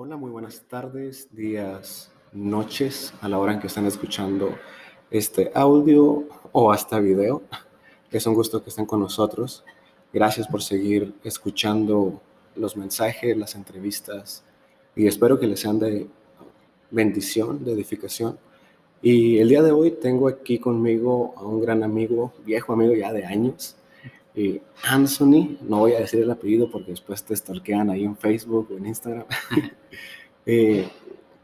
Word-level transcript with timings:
Hola, 0.00 0.16
muy 0.16 0.30
buenas 0.30 0.62
tardes, 0.68 1.26
días, 1.34 2.12
noches, 2.32 3.12
a 3.20 3.28
la 3.28 3.40
hora 3.40 3.54
en 3.54 3.58
que 3.58 3.66
están 3.66 3.84
escuchando 3.84 4.56
este 5.10 5.50
audio 5.56 6.22
o 6.52 6.70
hasta 6.70 7.00
video. 7.00 7.42
Es 8.12 8.24
un 8.24 8.34
gusto 8.34 8.62
que 8.62 8.70
estén 8.70 8.86
con 8.86 9.00
nosotros. 9.00 9.64
Gracias 10.12 10.46
por 10.46 10.62
seguir 10.62 11.14
escuchando 11.24 12.22
los 12.54 12.76
mensajes, 12.76 13.36
las 13.36 13.56
entrevistas 13.56 14.44
y 14.94 15.08
espero 15.08 15.40
que 15.40 15.48
les 15.48 15.58
sean 15.58 15.80
de 15.80 16.06
bendición, 16.92 17.64
de 17.64 17.72
edificación. 17.72 18.38
Y 19.02 19.38
el 19.38 19.48
día 19.48 19.62
de 19.62 19.72
hoy 19.72 19.90
tengo 19.90 20.28
aquí 20.28 20.60
conmigo 20.60 21.34
a 21.36 21.42
un 21.42 21.60
gran 21.60 21.82
amigo, 21.82 22.32
viejo 22.46 22.72
amigo 22.72 22.94
ya 22.94 23.12
de 23.12 23.26
años, 23.26 23.74
y 24.34 24.60
Anthony, 24.84 25.58
no 25.62 25.78
voy 25.78 25.94
a 25.94 26.00
decir 26.00 26.22
el 26.22 26.30
apellido 26.30 26.70
porque 26.70 26.92
después 26.92 27.22
te 27.24 27.34
stalkean 27.34 27.90
ahí 27.90 28.04
en 28.04 28.16
Facebook 28.16 28.68
o 28.72 28.76
en 28.76 28.86
Instagram. 28.86 29.26
Eh, 30.50 30.88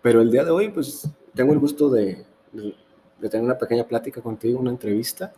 pero 0.01 0.23
el 0.23 0.31
día 0.31 0.45
de 0.45 0.51
hoy, 0.51 0.71
pues 0.71 1.07
tengo 1.35 1.53
el 1.53 1.59
gusto 1.59 1.91
de, 1.91 2.25
de, 2.53 3.29
tener 3.29 3.45
una 3.45 3.59
pequeña 3.59 3.85
plática 3.85 4.23
contigo, 4.23 4.59
una 4.59 4.71
entrevista. 4.71 5.31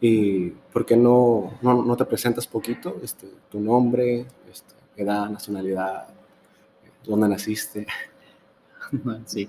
¿Y 0.00 0.50
por 0.50 0.84
qué 0.84 0.96
no, 0.96 1.52
no, 1.62 1.84
no 1.84 1.96
te 1.96 2.04
presentas 2.06 2.48
poquito? 2.48 2.98
Este, 3.04 3.28
tu 3.48 3.60
nombre, 3.60 4.26
este, 4.50 4.74
edad, 4.96 5.30
nacionalidad, 5.30 6.08
dónde 7.04 7.28
naciste. 7.28 7.86
Sí, 9.26 9.48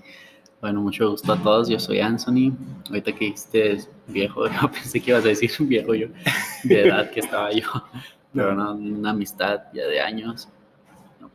bueno, 0.62 0.82
mucho 0.82 1.12
gusto 1.12 1.34
a 1.34 1.41
todos. 1.41 1.70
Yo 1.70 1.80
soy 1.80 2.00
Anthony. 2.00 2.54
Ahorita 2.90 3.12
que 3.12 3.26
dijiste 3.26 3.80
viejo, 4.08 4.48
yo 4.62 4.72
pensé 4.72 5.00
que 5.00 5.12
ibas 5.12 5.26
a 5.26 5.30
decir 5.30 5.52
viejo 5.59 5.94
yo, 5.94 6.08
de 6.64 6.88
edad 6.88 7.09
que 7.12 7.20
estaba 7.20 7.52
yo, 7.52 7.68
pero 8.34 8.55
no, 8.55 8.73
una 8.73 9.12
amistad 9.12 9.62
ya 9.73 9.86
de 9.86 10.02
años, 10.02 10.48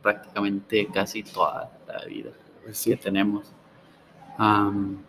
prácticamente 0.01 0.87
casi 0.93 1.23
toda 1.23 1.71
la 1.87 2.05
vida 2.05 2.31
pues 2.63 2.83
que 2.83 2.95
tenemos. 2.95 3.51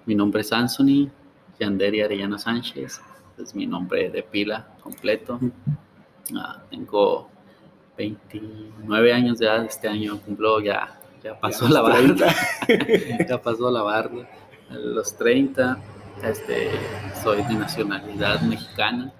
mi 0.06 0.14
nombre 0.14 0.40
es 0.40 0.52
Anthony 0.52 1.10
Yanderi 1.58 2.02
Arellano 2.02 2.38
Sánchez, 2.38 3.00
es 3.38 3.54
mi 3.54 3.66
nombre 3.66 4.10
de 4.10 4.22
pila 4.22 4.66
completo. 4.82 5.38
Ah, 6.36 6.62
tengo 6.70 7.28
29 7.96 9.12
años 9.12 9.38
de 9.38 9.46
edad, 9.46 9.64
este 9.64 9.88
año 9.88 10.18
cumplo 10.20 10.60
ya 10.60 10.98
ya 11.24 11.38
pasó 11.38 11.68
la 11.68 11.80
barda. 11.80 12.34
ya 13.28 13.40
pasó 13.40 13.70
la. 13.70 13.82
A 14.70 14.74
los 14.74 15.16
30, 15.18 15.78
este, 16.22 16.70
soy 17.22 17.42
de 17.42 17.54
nacionalidad 17.54 18.40
mexicana. 18.40 19.12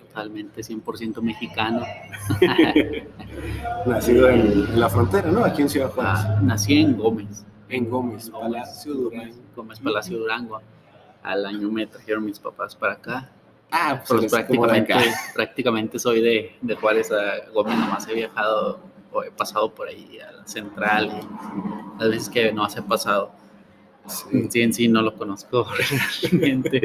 Totalmente 0.00 0.62
100% 0.62 1.20
mexicano. 1.22 1.86
Nacido 3.86 4.28
en, 4.30 4.80
la 4.80 4.88
frontera, 4.88 5.30
¿no? 5.30 5.44
Aquí 5.44 5.62
en 5.62 5.68
Ciudad 5.68 5.90
Juárez. 5.90 6.20
Ah, 6.24 6.40
nací 6.42 6.78
en 6.78 6.96
Gómez. 6.96 7.46
En 7.68 7.88
Gómez, 7.88 8.30
Palacio 8.30 8.94
Durango. 8.94 9.36
Gómez, 9.54 9.78
Palacio 9.78 10.18
Durango. 10.18 10.60
Al 11.22 11.46
año 11.46 11.70
me 11.70 11.86
trajeron 11.86 12.24
mis 12.24 12.40
papás 12.40 12.74
para 12.74 12.94
acá. 12.94 13.30
Ah, 13.70 14.02
pues, 14.08 14.32
prácticamente, 14.32 14.94
prácticamente 15.34 15.98
soy 15.98 16.20
de, 16.20 16.56
de 16.62 16.74
Juárez 16.74 17.12
a 17.12 17.50
Gómez, 17.52 17.76
nomás 17.78 18.08
he 18.08 18.14
viajado 18.14 18.80
he 19.22 19.30
pasado 19.30 19.74
por 19.74 19.88
ahí 19.88 20.18
a 20.20 20.32
la 20.32 20.46
central 20.46 21.06
y 21.08 22.00
las 22.00 22.10
veces 22.10 22.28
que 22.28 22.52
no 22.52 22.68
se 22.68 22.80
ha 22.80 22.86
pasado. 22.86 23.32
Sí. 24.06 24.62
En 24.62 24.72
sí 24.72 24.88
no 24.88 25.02
lo 25.02 25.14
conozco 25.14 25.66
realmente. 26.22 26.82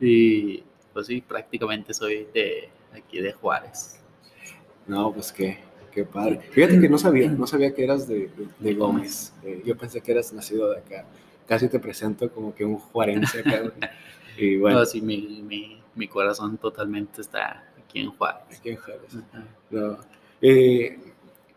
y 0.00 0.62
pues 0.92 1.06
sí, 1.06 1.20
prácticamente 1.20 1.94
soy 1.94 2.26
de 2.32 2.68
aquí 2.94 3.20
de 3.20 3.32
Juárez. 3.32 4.00
No, 4.86 5.12
pues 5.12 5.32
qué, 5.32 5.58
qué 5.92 6.04
padre. 6.04 6.40
Fíjate 6.50 6.80
que 6.80 6.88
no 6.88 6.98
sabía, 6.98 7.30
no 7.30 7.46
sabía 7.46 7.74
que 7.74 7.84
eras 7.84 8.08
de, 8.08 8.30
de, 8.58 8.74
Gómez. 8.74 9.32
Eh, 9.44 9.62
yo 9.64 9.76
pensé 9.76 10.00
que 10.00 10.12
eras 10.12 10.32
nacido 10.32 10.70
de 10.70 10.78
acá. 10.78 11.06
Casi 11.46 11.68
te 11.68 11.78
presento 11.78 12.30
como 12.30 12.54
que 12.54 12.64
un 12.64 12.78
juarense 12.78 13.40
acá. 13.40 13.72
y 14.36 14.56
bueno. 14.56 14.80
No, 14.80 14.84
sí, 14.84 15.00
mi, 15.00 15.42
mi, 15.42 15.80
mi, 15.94 16.08
corazón 16.08 16.58
totalmente 16.58 17.20
está 17.20 17.72
aquí 17.78 18.00
en 18.00 18.10
Juárez. 18.10 18.58
Aquí 18.58 18.70
en 18.70 18.76
Juárez. 18.76 19.18
No. 19.70 19.98
Eh, 20.40 20.98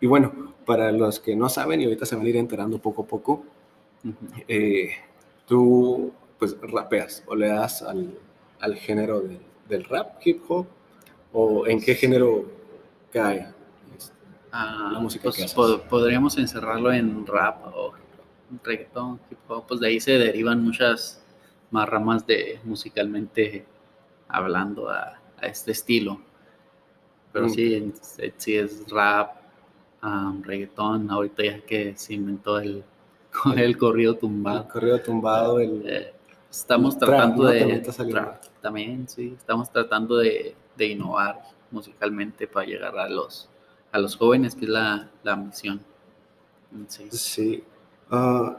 y 0.05 0.07
bueno, 0.07 0.53
para 0.67 0.91
los 0.91 1.19
que 1.19 1.35
no 1.35 1.49
saben 1.49 1.81
y 1.81 1.85
ahorita 1.85 2.05
se 2.05 2.15
van 2.15 2.27
a 2.27 2.29
ir 2.29 2.37
enterando 2.37 2.77
poco 2.77 3.01
a 3.01 3.07
poco, 3.07 3.43
eh, 4.47 4.91
tú 5.47 6.13
pues 6.37 6.55
rapeas 6.61 7.23
o 7.25 7.33
le 7.33 7.47
das 7.47 7.81
al, 7.81 8.15
al 8.59 8.75
género 8.75 9.23
del 9.67 9.83
rap, 9.85 10.19
hip 10.23 10.43
hop, 10.47 10.67
o 11.33 11.65
en 11.65 11.81
qué 11.81 11.95
género 11.95 12.45
cae 13.11 13.47
ah, 14.51 14.91
la 14.93 14.99
música 14.99 15.23
pues, 15.23 15.37
que 15.37 15.79
podríamos 15.89 16.37
encerrarlo 16.37 16.93
en 16.93 17.25
rap 17.25 17.65
o 17.75 17.93
reggaeton, 18.63 19.19
hip 19.31 19.39
hop, 19.47 19.65
pues 19.67 19.79
de 19.79 19.87
ahí 19.87 19.99
se 19.99 20.19
derivan 20.19 20.63
muchas 20.63 21.25
más 21.71 21.89
ramas 21.89 22.27
de 22.27 22.59
musicalmente 22.63 23.65
hablando 24.27 24.87
a, 24.87 25.19
a 25.41 25.47
este 25.47 25.71
estilo. 25.71 26.21
Pero 27.33 27.47
mm. 27.47 27.49
sí, 27.49 27.93
sí 28.37 28.55
es 28.55 28.87
rap, 28.87 29.44
um, 30.03 30.41
reggaetón, 30.43 31.09
ahorita 31.09 31.43
ya 31.43 31.61
que 31.61 31.95
se 31.95 32.13
inventó 32.13 32.59
el, 32.59 32.83
el 33.55 33.77
corrido 33.77 34.15
tumbado. 34.15 34.61
El 34.61 34.67
corrido 34.67 35.01
tumbado, 35.01 35.59
el... 35.59 35.83
Eh, 35.85 36.13
estamos 36.49 36.97
tratando 36.97 37.45
de... 37.45 37.83
También, 38.61 39.07
sí, 39.07 39.35
estamos 39.37 39.69
tratando 39.71 40.17
de, 40.17 40.55
de, 40.75 40.85
innovar 40.87 41.41
musicalmente 41.69 42.47
para 42.47 42.65
llegar 42.65 42.97
a 42.97 43.07
los, 43.09 43.47
a 43.91 43.99
los 43.99 44.15
jóvenes, 44.15 44.55
que 44.55 44.65
es 44.65 44.71
la, 44.71 45.09
la 45.23 45.35
misión. 45.35 45.81
Sí. 46.87 47.07
sí. 47.11 47.63
Uh, 48.11 48.53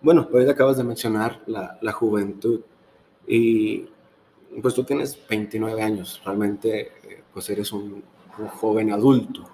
bueno, 0.00 0.28
hoy 0.32 0.48
acabas 0.48 0.76
de 0.76 0.84
mencionar 0.84 1.40
la, 1.46 1.78
la 1.80 1.92
juventud 1.92 2.60
y 3.26 3.86
pues 4.62 4.74
tú 4.74 4.84
tienes 4.84 5.18
29 5.28 5.82
años, 5.82 6.20
realmente 6.24 6.92
eh, 7.02 7.22
pues 7.32 7.50
eres 7.50 7.72
un, 7.72 8.04
un 8.38 8.46
joven 8.48 8.92
adulto 8.92 9.44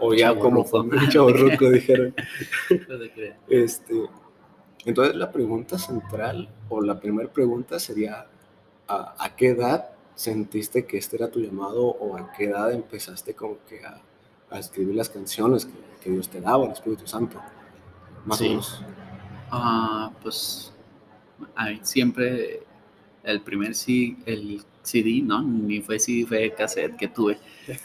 o 0.00 0.14
ya 0.14 0.38
como 0.38 0.64
mucho 0.92 1.28
ruco 1.28 1.70
dijeron. 1.70 2.14
este, 3.48 4.08
entonces 4.84 5.14
la 5.16 5.30
pregunta 5.30 5.78
central 5.78 6.48
o 6.68 6.80
la 6.82 6.98
primera 6.98 7.32
pregunta 7.32 7.78
sería, 7.78 8.26
¿a, 8.88 9.36
qué 9.36 9.48
edad 9.48 9.90
sentiste 10.14 10.86
que 10.86 10.98
este 10.98 11.16
era 11.16 11.30
tu 11.30 11.40
llamado 11.40 11.86
o 11.86 12.16
a 12.16 12.32
qué 12.32 12.44
edad 12.44 12.72
empezaste 12.72 13.34
como 13.34 13.58
que 13.68 13.84
a, 13.84 14.00
a 14.50 14.58
escribir 14.58 14.94
las 14.94 15.08
canciones 15.08 15.66
que, 15.66 15.72
que, 16.02 16.10
Dios 16.10 16.28
te 16.28 16.40
daba, 16.40 16.66
el 16.66 16.72
Espíritu 16.72 17.06
Santo? 17.06 17.40
Más 18.24 18.40
o 18.40 18.44
menos. 18.44 18.82
Ah, 19.50 20.10
pues 20.22 20.72
siempre 21.82 22.62
el 23.22 23.40
primer 23.40 23.74
sí, 23.74 24.18
el 24.26 24.64
CD, 24.84 25.22
¿no? 25.22 25.42
Ni 25.42 25.80
fue 25.80 25.98
CD, 25.98 26.26
fue 26.26 26.54
cassette 26.54 26.96
que 26.96 27.08
tuve. 27.08 27.38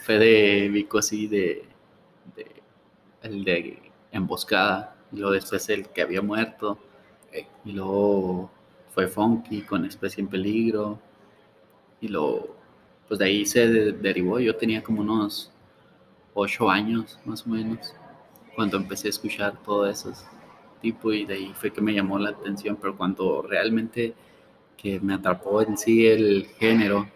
Fue 0.04 0.18
de 0.18 0.68
Vico 0.68 0.98
así 0.98 1.26
de, 1.26 1.64
de, 2.36 2.46
el 3.22 3.44
de 3.44 3.78
Emboscada. 4.12 4.96
Y 5.12 5.16
luego 5.16 5.32
después 5.32 5.68
el 5.68 5.88
que 5.88 6.02
había 6.02 6.22
muerto. 6.22 6.78
Y 7.64 7.72
luego 7.72 8.50
fue 8.94 9.08
Funky 9.08 9.62
con 9.62 9.84
Especie 9.84 10.22
en 10.22 10.28
Peligro. 10.28 11.00
Y 12.00 12.08
luego, 12.08 12.56
pues 13.08 13.18
de 13.18 13.26
ahí 13.26 13.46
se 13.46 13.66
derivó. 13.92 14.38
Yo 14.38 14.56
tenía 14.56 14.82
como 14.82 15.00
unos 15.02 15.50
ocho 16.34 16.70
años 16.70 17.18
más 17.24 17.46
o 17.46 17.50
menos 17.50 17.94
cuando 18.54 18.76
empecé 18.76 19.08
a 19.08 19.10
escuchar 19.10 19.60
todo 19.62 19.88
eso 19.88 20.12
tipo 20.80 21.12
y 21.12 21.24
de 21.24 21.34
ahí 21.34 21.52
fue 21.54 21.72
que 21.72 21.80
me 21.80 21.92
llamó 21.92 22.18
la 22.18 22.30
atención. 22.30 22.76
Pero 22.80 22.96
cuando 22.96 23.42
realmente 23.42 24.14
que 24.80 24.98
me 25.00 25.14
atrapó 25.14 25.60
en 25.60 25.76
sí 25.76 26.06
el 26.06 26.46
género 26.58 27.06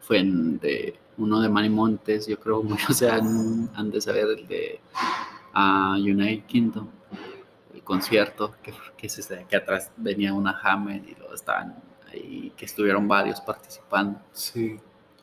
fue 0.00 0.18
en 0.18 0.58
de 0.58 0.94
uno 1.16 1.40
de 1.40 1.48
Manny 1.48 1.70
Montes, 1.70 2.26
yo 2.26 2.38
creo 2.38 2.62
muchos 2.62 2.96
se 2.96 3.10
han, 3.10 3.70
han, 3.74 3.90
de 3.90 4.00
saber 4.00 4.26
el 4.38 4.46
de 4.46 4.80
uh, 5.54 5.94
United 5.94 6.46
Kingdom, 6.46 6.88
el 7.74 7.82
concierto, 7.82 8.54
que, 8.62 8.72
que, 8.96 9.08
se, 9.08 9.44
que 9.44 9.56
atrás 9.56 9.90
venía 9.96 10.32
una 10.32 10.58
Hammer 10.62 11.02
y 11.04 11.14
lo 11.16 11.34
estaban 11.34 11.74
ahí, 12.12 12.52
que 12.56 12.64
estuvieron 12.64 13.08
varios 13.08 13.40
participando. 13.40 14.20
Sí. 14.32 14.78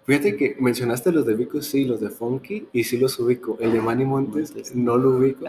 Fíjate 0.05 0.35
que 0.35 0.57
mencionaste 0.59 1.11
los 1.11 1.25
de 1.25 1.35
Vico, 1.35 1.61
sí, 1.61 1.85
los 1.85 2.01
de 2.01 2.09
Funky, 2.09 2.67
y 2.73 2.83
sí 2.83 2.97
los 2.97 3.17
ubico. 3.19 3.57
El 3.59 3.71
de 3.71 3.81
Manny 3.81 4.03
Montes 4.03 4.75
no 4.75 4.97
lo 4.97 5.11
ubico, 5.11 5.45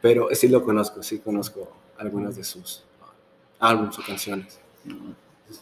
pero 0.00 0.28
sí 0.32 0.48
lo 0.48 0.64
conozco, 0.64 1.02
sí 1.02 1.18
conozco 1.18 1.70
algunas 1.98 2.36
de 2.36 2.44
sus 2.44 2.84
álbumes 3.58 3.98
o 3.98 4.02
canciones 4.02 4.60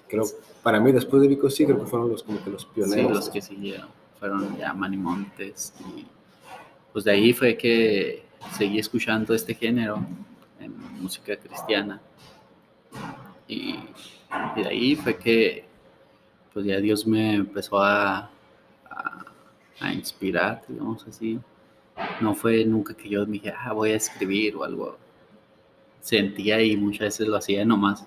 creo, 0.08 0.24
para 0.62 0.80
mí 0.80 0.92
después 0.92 1.22
de 1.22 1.28
Vico 1.28 1.50
sí 1.50 1.64
creo 1.64 1.80
que 1.80 1.86
fueron 1.86 2.10
los 2.10 2.22
como 2.22 2.42
que 2.42 2.50
los 2.50 2.64
pioneros. 2.66 3.08
Sí, 3.08 3.14
los 3.14 3.28
que 3.30 3.40
siguieron, 3.40 3.88
fueron 4.18 4.56
ya 4.56 4.72
Manimontes 4.72 5.72
y 5.80 6.06
pues 6.92 7.04
de 7.04 7.12
ahí 7.12 7.32
fue 7.32 7.56
que 7.56 8.24
seguí 8.56 8.78
escuchando 8.78 9.34
este 9.34 9.54
género 9.54 9.98
en 10.60 10.72
música 11.00 11.36
cristiana 11.36 12.00
y, 13.48 13.78
y 14.56 14.62
de 14.62 14.68
ahí 14.68 14.96
fue 14.96 15.16
que 15.16 15.64
pues 16.52 16.66
ya 16.66 16.78
Dios 16.78 17.06
me 17.06 17.34
empezó 17.34 17.82
a, 17.82 18.30
a, 18.88 19.24
a 19.80 19.92
inspirar, 19.92 20.62
digamos 20.68 21.04
así, 21.08 21.40
no 22.20 22.34
fue 22.34 22.64
nunca 22.64 22.94
que 22.94 23.08
yo 23.08 23.26
me 23.26 23.32
dije, 23.32 23.52
ah, 23.56 23.72
voy 23.72 23.90
a 23.90 23.96
escribir 23.96 24.56
o 24.56 24.64
algo. 24.64 24.96
Sentía 26.00 26.62
y 26.62 26.76
muchas 26.76 27.00
veces 27.00 27.28
lo 27.28 27.36
hacía 27.36 27.64
nomás, 27.64 28.06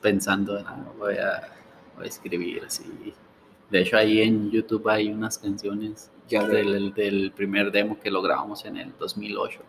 pensando, 0.00 0.58
ah, 0.66 0.76
voy, 0.98 1.16
a, 1.16 1.48
voy 1.96 2.04
a 2.04 2.08
escribir 2.08 2.64
así. 2.64 3.14
De 3.70 3.80
hecho, 3.80 3.96
ahí 3.96 4.20
en 4.20 4.50
YouTube 4.50 4.88
hay 4.88 5.08
unas 5.08 5.38
canciones 5.38 6.10
ya 6.28 6.46
del, 6.46 6.92
del, 6.94 7.32
primer 7.32 7.70
demo 7.70 7.98
que 7.98 8.10
lo 8.10 8.22
grabamos 8.22 8.64
en 8.64 8.76
el 8.76 8.92
2008. 8.98 9.60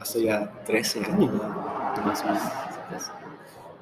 hace 0.00 0.24
ya 0.24 0.50
13 0.64 1.04
años. 1.04 1.32
Más 2.04 2.22
o 2.22 2.26
menos. 2.26 2.42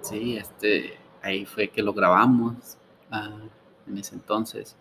Sí, 0.02 0.36
este, 0.36 0.98
ahí 1.22 1.44
fue 1.44 1.68
que 1.68 1.82
lo 1.82 1.92
grabamos 1.92 2.76
ah, 3.10 3.38
en 3.86 3.98
ese 3.98 4.14
entonces. 4.14 4.76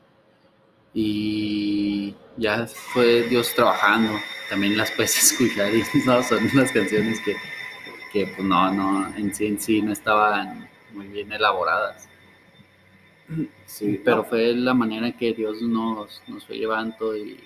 Y 0.94 2.14
ya 2.38 2.68
fue 2.68 3.24
Dios 3.24 3.54
trabajando. 3.56 4.14
También 4.50 4.78
las 4.78 4.92
puedes 4.92 5.18
escuchar 5.32 5.74
y 5.74 5.84
no, 6.06 6.22
son 6.24 6.50
unas 6.54 6.72
canciones 6.72 7.20
que, 7.22 7.36
que 8.14 8.28
pues 8.28 8.48
no, 8.48 8.72
no, 8.72 9.08
en 9.18 9.34
sí 9.34 9.48
en 9.48 9.60
sí 9.60 9.82
no 9.82 9.92
estaban 9.92 10.70
muy 10.94 11.08
bien 11.08 11.34
elaboradas. 11.34 12.08
Sí, 13.66 14.00
pero 14.06 14.24
fue 14.24 14.54
la 14.54 14.76
manera 14.76 15.08
en 15.08 15.14
que 15.14 15.34
Dios 15.34 15.64
nos, 15.64 16.22
nos 16.28 16.46
fue 16.46 16.58
llevando 16.58 17.18
y 17.18 17.40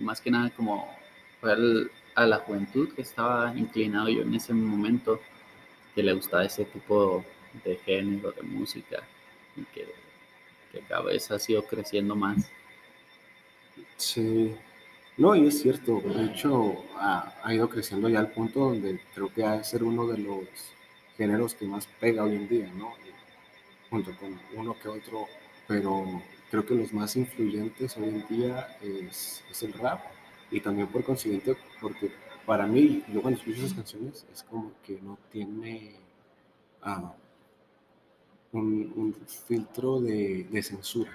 más 0.00 0.20
que 0.20 0.32
nada 0.32 0.50
como 0.50 0.92
fue 1.40 1.54
a 2.16 2.26
la 2.26 2.38
juventud 2.38 2.92
que 2.92 3.02
estaba 3.02 3.54
inclinado 3.56 4.08
yo 4.08 4.22
en 4.22 4.34
ese 4.34 4.52
momento, 4.52 5.20
que 5.94 6.02
le 6.02 6.12
gustaba 6.12 6.44
ese 6.44 6.64
tipo 6.64 7.24
de 7.64 7.76
género, 7.76 8.32
de 8.32 8.42
música, 8.42 9.04
y 9.56 9.62
que, 9.66 9.86
que 10.72 10.80
cada 10.88 11.02
vez 11.02 11.30
ha 11.30 11.38
sido 11.38 11.62
creciendo 11.62 12.16
más. 12.16 12.50
Sí, 13.96 14.56
no, 15.18 15.36
y 15.36 15.46
es 15.46 15.60
cierto, 15.60 16.00
de 16.00 16.24
hecho 16.26 16.76
ha, 16.96 17.52
ido 17.52 17.68
creciendo 17.68 18.08
ya 18.08 18.20
al 18.20 18.30
punto 18.30 18.60
donde 18.60 19.00
creo 19.14 19.32
que 19.32 19.44
ha 19.44 19.58
de 19.58 19.64
ser 19.64 19.84
uno 19.84 20.06
de 20.06 20.18
los 20.18 20.46
géneros 21.16 21.54
que 21.54 21.66
más 21.66 21.86
pega 22.00 22.24
hoy 22.24 22.36
en 22.36 22.48
día, 22.48 22.72
¿no? 22.74 22.92
junto 23.90 24.16
con 24.18 24.38
uno 24.54 24.76
que 24.80 24.88
otro, 24.88 25.26
pero 25.66 26.22
creo 26.50 26.64
que 26.64 26.74
los 26.74 26.92
más 26.92 27.16
influyentes 27.16 27.96
hoy 27.96 28.08
en 28.08 28.26
día 28.28 28.76
es, 28.80 29.42
el 29.62 29.72
rap 29.72 30.00
y 30.50 30.60
también 30.60 30.88
por 30.88 31.04
consiguiente, 31.04 31.56
porque 31.80 32.10
para 32.46 32.66
mí, 32.66 33.02
yo 33.12 33.20
cuando 33.20 33.38
escucho 33.38 33.58
esas 33.58 33.74
canciones, 33.74 34.26
es 34.32 34.42
como 34.42 34.72
que 34.82 35.00
no 35.02 35.18
tiene 35.30 35.96
ah, 36.82 37.14
un, 38.52 39.14
filtro 39.46 40.00
de, 40.00 40.46
censura. 40.62 41.12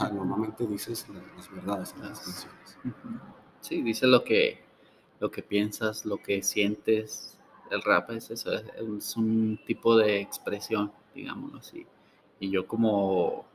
Normalmente 0.00 0.66
dices 0.66 1.06
las, 1.08 1.50
verdades 1.50 1.94
en 1.96 2.08
las 2.08 2.20
canciones. 2.20 2.78
Sí, 3.60 3.82
dice 3.82 4.06
lo 4.06 4.24
que, 4.24 4.60
lo 5.20 5.30
que 5.30 5.42
piensas, 5.42 6.04
lo 6.04 6.18
que 6.18 6.42
sientes. 6.42 7.38
El 7.70 7.82
rap 7.82 8.10
es 8.10 8.30
eso, 8.30 8.52
es 8.52 9.16
un 9.16 9.58
tipo 9.66 9.96
de 9.96 10.20
expresión, 10.20 10.92
digámoslo 11.14 11.58
así. 11.58 11.86
Y 12.40 12.50
yo 12.50 12.66
como, 12.66 13.46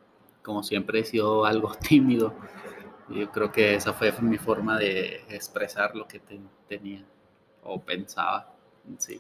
como 0.41 0.63
siempre 0.63 1.01
he 1.01 1.05
sido 1.05 1.45
algo 1.45 1.73
tímido, 1.87 2.33
yo 3.09 3.29
creo 3.31 3.51
que 3.51 3.75
esa 3.75 3.93
fue 3.93 4.11
mi 4.21 4.37
forma 4.37 4.77
de 4.77 5.23
expresar 5.29 5.95
lo 5.95 6.07
que 6.07 6.21
tenía 6.67 7.03
o 7.63 7.79
pensaba. 7.79 8.53
Sí. 8.97 9.19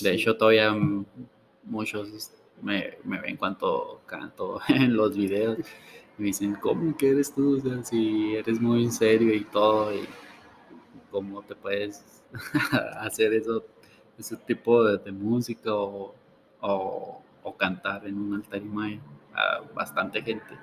De 0.00 0.14
hecho, 0.14 0.36
todavía 0.36 0.74
muchos 1.64 2.32
me, 2.60 2.98
me, 3.04 3.20
ven 3.20 3.36
cuando 3.36 4.02
canto 4.06 4.60
en 4.68 4.94
los 4.94 5.16
videos 5.16 5.58
y 6.18 6.22
me 6.22 6.26
dicen, 6.28 6.54
¿cómo 6.60 6.96
que 6.96 7.10
eres 7.10 7.34
tú? 7.34 7.56
O 7.56 7.60
sea, 7.60 7.82
si 7.84 8.34
eres 8.36 8.60
muy 8.60 8.90
serio 8.90 9.34
y 9.34 9.44
todo, 9.44 9.94
y 9.94 10.06
cómo 11.10 11.42
te 11.42 11.54
puedes 11.54 12.22
hacer 13.00 13.32
eso, 13.34 13.64
ese 14.18 14.36
tipo 14.36 14.84
de, 14.84 14.98
de 14.98 15.12
música 15.12 15.74
o, 15.74 16.14
o 16.60 17.22
o 17.42 17.56
cantar 17.56 18.06
en 18.06 18.18
un 18.18 18.34
altar 18.34 18.62
y 18.62 19.00
a 19.34 19.60
bastante 19.74 20.22
gente. 20.22 20.58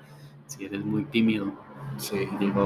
Si 0.46 0.66
eres 0.66 0.84
muy 0.84 1.06
tímido, 1.06 1.54
sí. 1.98 2.28
digo, 2.40 2.64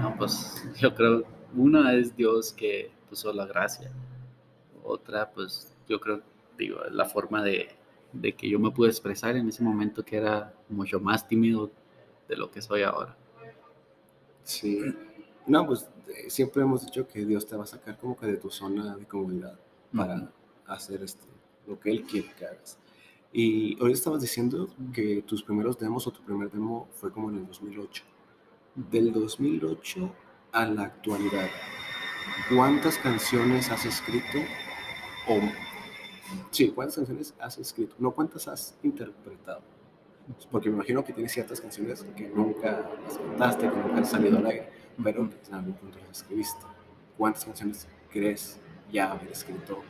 no, 0.00 0.14
pues 0.18 0.62
yo 0.78 0.94
creo, 0.94 1.24
una 1.54 1.94
es 1.94 2.14
Dios 2.16 2.52
que 2.52 2.90
puso 3.08 3.32
la 3.32 3.46
gracia, 3.46 3.90
otra, 4.84 5.30
pues 5.30 5.74
yo 5.88 6.00
creo, 6.00 6.22
digo, 6.58 6.80
la 6.90 7.06
forma 7.06 7.42
de, 7.42 7.68
de 8.12 8.34
que 8.34 8.48
yo 8.48 8.58
me 8.58 8.70
pude 8.70 8.88
expresar 8.88 9.36
en 9.36 9.48
ese 9.48 9.62
momento 9.62 10.04
que 10.04 10.16
era 10.16 10.52
mucho 10.68 11.00
más 11.00 11.26
tímido 11.26 11.70
de 12.32 12.38
lo 12.38 12.50
que 12.50 12.62
soy 12.62 12.82
ahora. 12.82 13.14
Sí, 14.42 14.80
no, 15.46 15.66
pues 15.66 15.86
eh, 16.08 16.30
siempre 16.30 16.62
hemos 16.62 16.86
dicho 16.86 17.06
que 17.06 17.26
Dios 17.26 17.46
te 17.46 17.56
va 17.56 17.64
a 17.64 17.66
sacar 17.66 17.98
como 17.98 18.16
que 18.16 18.26
de 18.26 18.38
tu 18.38 18.50
zona 18.50 18.96
de 18.96 19.06
comodidad 19.06 19.58
para 19.94 20.32
hacer 20.66 21.02
esto, 21.02 21.26
lo 21.66 21.78
que 21.78 21.90
Él 21.90 22.04
quiere 22.04 22.32
que 22.38 22.46
hagas. 22.46 22.78
Y 23.34 23.80
hoy 23.82 23.92
estabas 23.92 24.22
diciendo 24.22 24.68
que 24.94 25.22
tus 25.22 25.42
primeros 25.42 25.78
demos 25.78 26.06
o 26.06 26.10
tu 26.10 26.22
primer 26.22 26.50
demo 26.50 26.88
fue 26.94 27.12
como 27.12 27.28
en 27.28 27.36
el 27.36 27.46
2008. 27.46 28.02
Del 28.74 29.12
2008 29.12 30.10
a 30.52 30.64
la 30.64 30.84
actualidad, 30.84 31.48
¿cuántas 32.48 32.96
canciones 32.96 33.70
has 33.70 33.84
escrito? 33.84 34.38
O, 35.28 35.38
sí, 36.50 36.70
¿cuántas 36.70 36.96
canciones 36.96 37.34
has 37.38 37.58
escrito? 37.58 37.94
No, 37.98 38.12
¿cuántas 38.12 38.48
has 38.48 38.78
interpretado? 38.82 39.62
Porque 40.50 40.68
me 40.68 40.76
imagino 40.76 41.04
que 41.04 41.12
tienes 41.12 41.32
ciertas 41.32 41.60
canciones 41.60 42.04
que 42.16 42.28
nunca 42.28 42.88
las 43.04 43.18
cantaste, 43.18 43.68
que 43.68 43.76
nunca 43.76 43.96
han 43.96 44.06
salido 44.06 44.38
al 44.38 44.46
aire, 44.46 44.68
pero 45.02 45.28
que 45.28 45.36
en 45.48 45.54
algún 45.54 45.74
punto 45.74 45.98
las 46.06 46.22
escribiste. 46.22 46.64
¿Cuántas 47.16 47.44
canciones 47.44 47.88
crees 48.10 48.60
ya 48.90 49.12
haber 49.12 49.32
escrito 49.32 49.82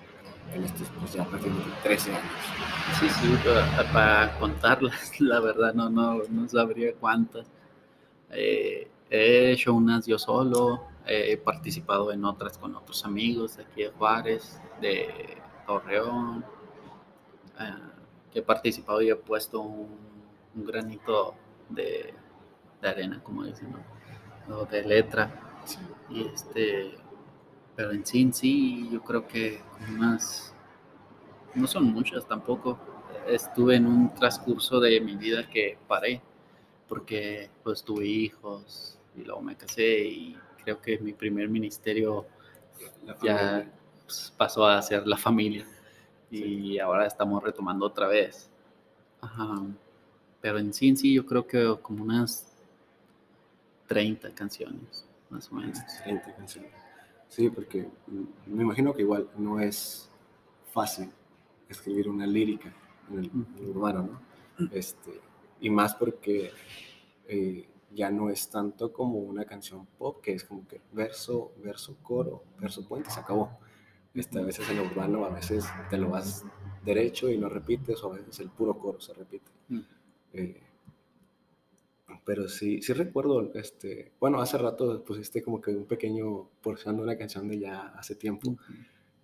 en 0.55 0.65
estos 0.65 0.89
pues 0.99 1.13
ya 1.13 1.25
prácticamente 1.25 1.71
13 1.83 2.11
años. 2.11 2.25
Sí, 2.99 3.09
sí, 3.09 3.39
para, 3.93 4.39
contarlas, 4.39 5.21
la 5.21 5.41
verdad 5.41 5.75
no, 5.75 5.89
no, 5.89 6.23
no 6.29 6.49
sabría 6.49 6.95
cuántas. 6.95 7.51
Eh, 8.31 8.89
he 9.11 9.53
hecho 9.53 9.75
unas 9.75 10.07
yo 10.07 10.19
solo, 10.19 10.87
he 11.07 11.37
participado 11.37 12.13
en 12.13 12.25
otras 12.25 12.59
con 12.59 12.75
otros 12.77 13.05
amigos 13.05 13.57
de 13.57 13.65
aquí 13.65 13.83
de 13.83 13.91
Juárez, 13.91 14.61
de 14.81 15.37
Torreón, 15.67 16.45
eh, 17.59 17.75
he 18.35 18.43
participado 18.43 19.03
y 19.03 19.11
he 19.11 19.17
puesto 19.17 19.61
un, 19.61 20.12
un 20.55 20.65
granito 20.65 21.35
de, 21.69 22.15
de, 22.81 22.89
arena, 22.89 23.23
como 23.23 23.45
dicen, 23.45 23.75
¿no? 24.49 24.65
de 24.65 24.83
letra. 24.83 25.31
Y 26.11 26.25
este, 26.27 26.95
pero 27.77 27.93
en 27.93 28.05
sí, 28.05 28.23
en 28.23 28.33
sí, 28.33 28.89
yo 28.91 29.03
creo 29.03 29.27
que 29.27 29.61
unas, 29.91 30.55
no 31.55 31.67
son 31.67 31.85
muchas 31.93 32.27
tampoco. 32.27 32.79
Estuve 33.27 33.77
en 33.77 33.87
un 33.87 34.15
transcurso 34.15 34.81
de 34.81 35.01
mi 35.01 35.17
vida 35.17 35.49
que 35.49 35.79
paré, 35.87 36.21
porque 36.89 37.51
pues 37.63 37.83
tuve 37.83 38.07
hijos 38.07 38.99
y 39.17 39.23
luego 39.23 39.41
me 39.43 39.57
casé 39.57 40.05
y 40.05 40.37
creo 40.63 40.81
que 40.81 40.99
mi 40.99 41.13
primer 41.13 41.49
ministerio 41.49 42.27
ya 43.23 43.71
pues, 44.05 44.33
pasó 44.37 44.67
a 44.67 44.81
ser 44.83 45.07
la 45.07 45.17
familia 45.17 45.67
y 46.31 46.79
ahora 46.79 47.07
estamos 47.07 47.43
retomando 47.43 47.87
otra 47.87 48.07
vez. 48.09 48.51
Pero 50.43 50.59
en 50.59 50.75
sí, 50.75 50.89
en 50.89 50.97
sí, 50.97 51.15
yo 51.15 51.25
creo 51.25 51.47
que 51.47 51.79
como 51.81 52.03
unas 52.03 52.53
30 53.87 54.35
canciones, 54.35 55.07
más 55.31 55.51
o 55.51 55.55
menos. 55.55 55.79
30 56.03 56.35
canciones. 56.35 56.73
Sí, 57.29 57.49
porque 57.49 57.89
me 58.47 58.63
imagino 58.63 58.93
que 58.93 59.03
igual 59.03 59.31
no 59.39 59.61
es 59.61 60.11
fácil 60.73 61.11
escribir 61.69 62.09
una 62.09 62.27
lírica 62.27 62.75
en 63.11 63.19
el, 63.21 63.69
urbano, 63.69 64.21
¿no? 64.59 64.69
Este, 64.73 65.21
y 65.61 65.71
más 65.71 65.95
porque 65.95 66.51
eh, 67.27 67.69
ya 67.95 68.11
no 68.11 68.29
es 68.29 68.51
tanto 68.51 68.93
como 68.93 69.19
una 69.19 69.45
canción 69.45 69.87
pop, 69.97 70.21
que 70.21 70.33
es 70.33 70.45
como 70.45 70.67
que 70.67 70.81
verso, 70.93 71.53
verso, 71.63 71.97
coro, 72.03 72.43
verso, 72.59 72.87
puente, 72.87 73.11
se 73.11 73.21
acabó. 73.21 73.59
Este, 74.13 74.41
a 74.41 74.43
veces 74.43 74.69
en 74.69 74.79
el 74.79 74.87
urbano, 74.87 75.25
a 75.25 75.31
veces 75.31 75.65
te 75.89 75.97
lo 75.97 76.11
vas 76.11 76.45
derecho 76.85 77.31
y 77.31 77.39
no 77.39 77.49
repites, 77.49 78.03
o 78.03 78.13
a 78.13 78.17
veces 78.17 78.41
el 78.41 78.51
puro 78.51 78.77
coro 78.77 79.01
se 79.01 79.15
repite. 79.15 79.51
Eh, 80.33 80.61
pero 82.25 82.49
sí, 82.49 82.83
sí 82.83 82.93
recuerdo, 82.93 83.53
este, 83.55 84.13
bueno, 84.21 84.41
hace 84.41 84.59
rato 84.59 85.05
pusiste 85.05 85.43
como 85.43 85.61
que 85.61 85.73
un 85.73 85.87
pequeño 85.87 86.49
porción 86.63 86.97
de 86.97 87.03
una 87.03 87.17
canción 87.17 87.49
de 87.49 87.59
ya 87.59 87.89
hace 87.89 88.15
tiempo. 88.15 88.57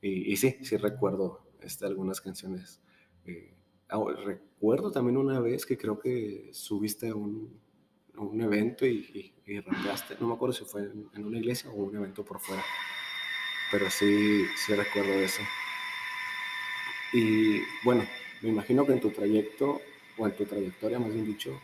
y, 0.03 0.33
y, 0.33 0.37
sí, 0.37 0.57
sí 0.63 0.77
recuerdo 0.77 1.43
este, 1.61 1.87
algunas 1.87 2.21
canciones. 2.21 2.81
Eh, 3.27 3.55
ah, 3.89 4.01
recuerdo 4.25 4.91
también 4.91 5.17
una 5.17 5.41
vez 5.41 5.65
que 5.65 5.79
creo 5.79 5.99
que 5.99 6.51
subiste 6.53 7.09
a 7.09 7.15
un, 7.15 7.61
un 8.17 8.41
evento 8.41 8.87
y, 8.87 9.33
y, 9.47 9.61
rapeaste, 9.61 10.17
no 10.21 10.29
me 10.29 10.35
acuerdo 10.35 10.53
si 10.53 10.65
fue 10.65 10.83
en, 10.83 11.09
en, 11.15 11.25
una 11.25 11.39
iglesia 11.39 11.71
o 11.71 11.75
un 11.75 11.97
evento 11.97 12.25
por 12.25 12.41
fuera, 12.41 12.63
pero 13.71 13.89
sí, 13.91 14.45
sí 14.57 14.75
recuerdo 14.75 15.13
eso. 15.13 15.43
Y 17.13 17.61
bueno, 17.85 18.05
me 18.43 18.51
imagino 18.51 18.85
que 18.85 18.93
en 18.93 19.01
tu 19.01 19.11
trayecto, 19.11 19.81
o 20.19 20.27
en 20.27 20.37
tu 20.37 20.45
trayectoria 20.45 20.99
más 20.99 21.13
bien 21.13 21.27
dicho, 21.27 21.61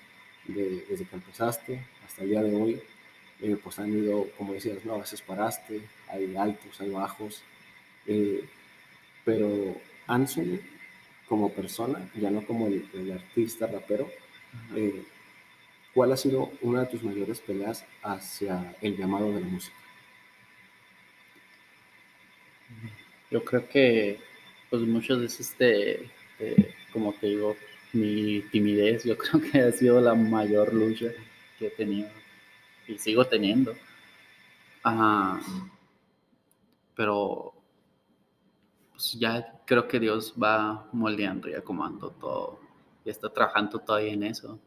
desde 0.47 1.05
que 1.05 1.17
empezaste 1.17 1.85
hasta 2.05 2.23
el 2.23 2.31
día 2.31 2.43
de 2.43 2.55
hoy, 2.55 2.83
eh, 3.41 3.57
pues 3.63 3.79
han 3.79 3.93
ido, 3.93 4.29
como 4.39 4.55
decías, 4.55 4.85
¿no? 4.85 4.95
a 4.95 4.99
veces 4.99 5.21
paraste, 5.21 5.83
hay 6.09 6.35
altos, 6.37 6.81
hay 6.81 6.91
bajos, 6.91 7.43
eh, 8.07 8.45
pero 9.25 9.77
Anson 10.07 10.61
como 11.29 11.53
persona, 11.53 12.11
ya 12.15 12.31
no 12.31 12.47
como 12.47 12.67
el, 12.67 13.13
artista 13.13 13.67
rapero, 13.67 14.09
eh, 14.77 15.03
¿cuál 15.95 16.13
ha 16.13 16.17
sido 16.17 16.53
una 16.61 16.81
de 16.81 16.87
tus 16.87 17.03
mayores 17.03 17.41
peleas 17.41 17.85
hacia 18.03 18.77
el 18.81 18.97
llamado 18.97 19.33
de 19.33 19.41
la 19.41 19.47
música? 19.47 19.77
Yo 23.31 23.45
creo 23.45 23.69
que, 23.69 24.21
pues 24.71 24.83
muchas 24.83 25.19
veces, 25.19 25.59
de, 25.59 26.09
como 26.93 27.13
te 27.15 27.27
digo, 27.27 27.57
mi 27.95 28.43
timidez, 28.51 29.05
yo 29.05 29.17
creo 29.19 29.41
que 29.41 29.61
ha 29.61 29.73
sido 29.73 30.01
la 30.01 30.15
mayor 30.15 30.73
lucha 30.73 31.07
que 31.59 31.69
he 31.69 31.71
tenido 31.71 32.09
y 32.87 32.99
sigo 32.99 33.25
teniendo. 33.25 33.75
pero 36.95 37.55
pues 38.93 39.13
ya 39.15 39.61
creo 39.67 39.89
que 39.89 39.99
Dios 39.99 40.35
va 40.41 40.89
moldeando 40.93 41.49
y 41.49 41.55
acomodando 41.55 42.11
todo 42.11 42.61
y 43.05 43.11
está 43.11 43.29
trabajando 43.29 43.79
todavía 43.81 44.13
en 44.13 44.23
eso. 44.25 44.59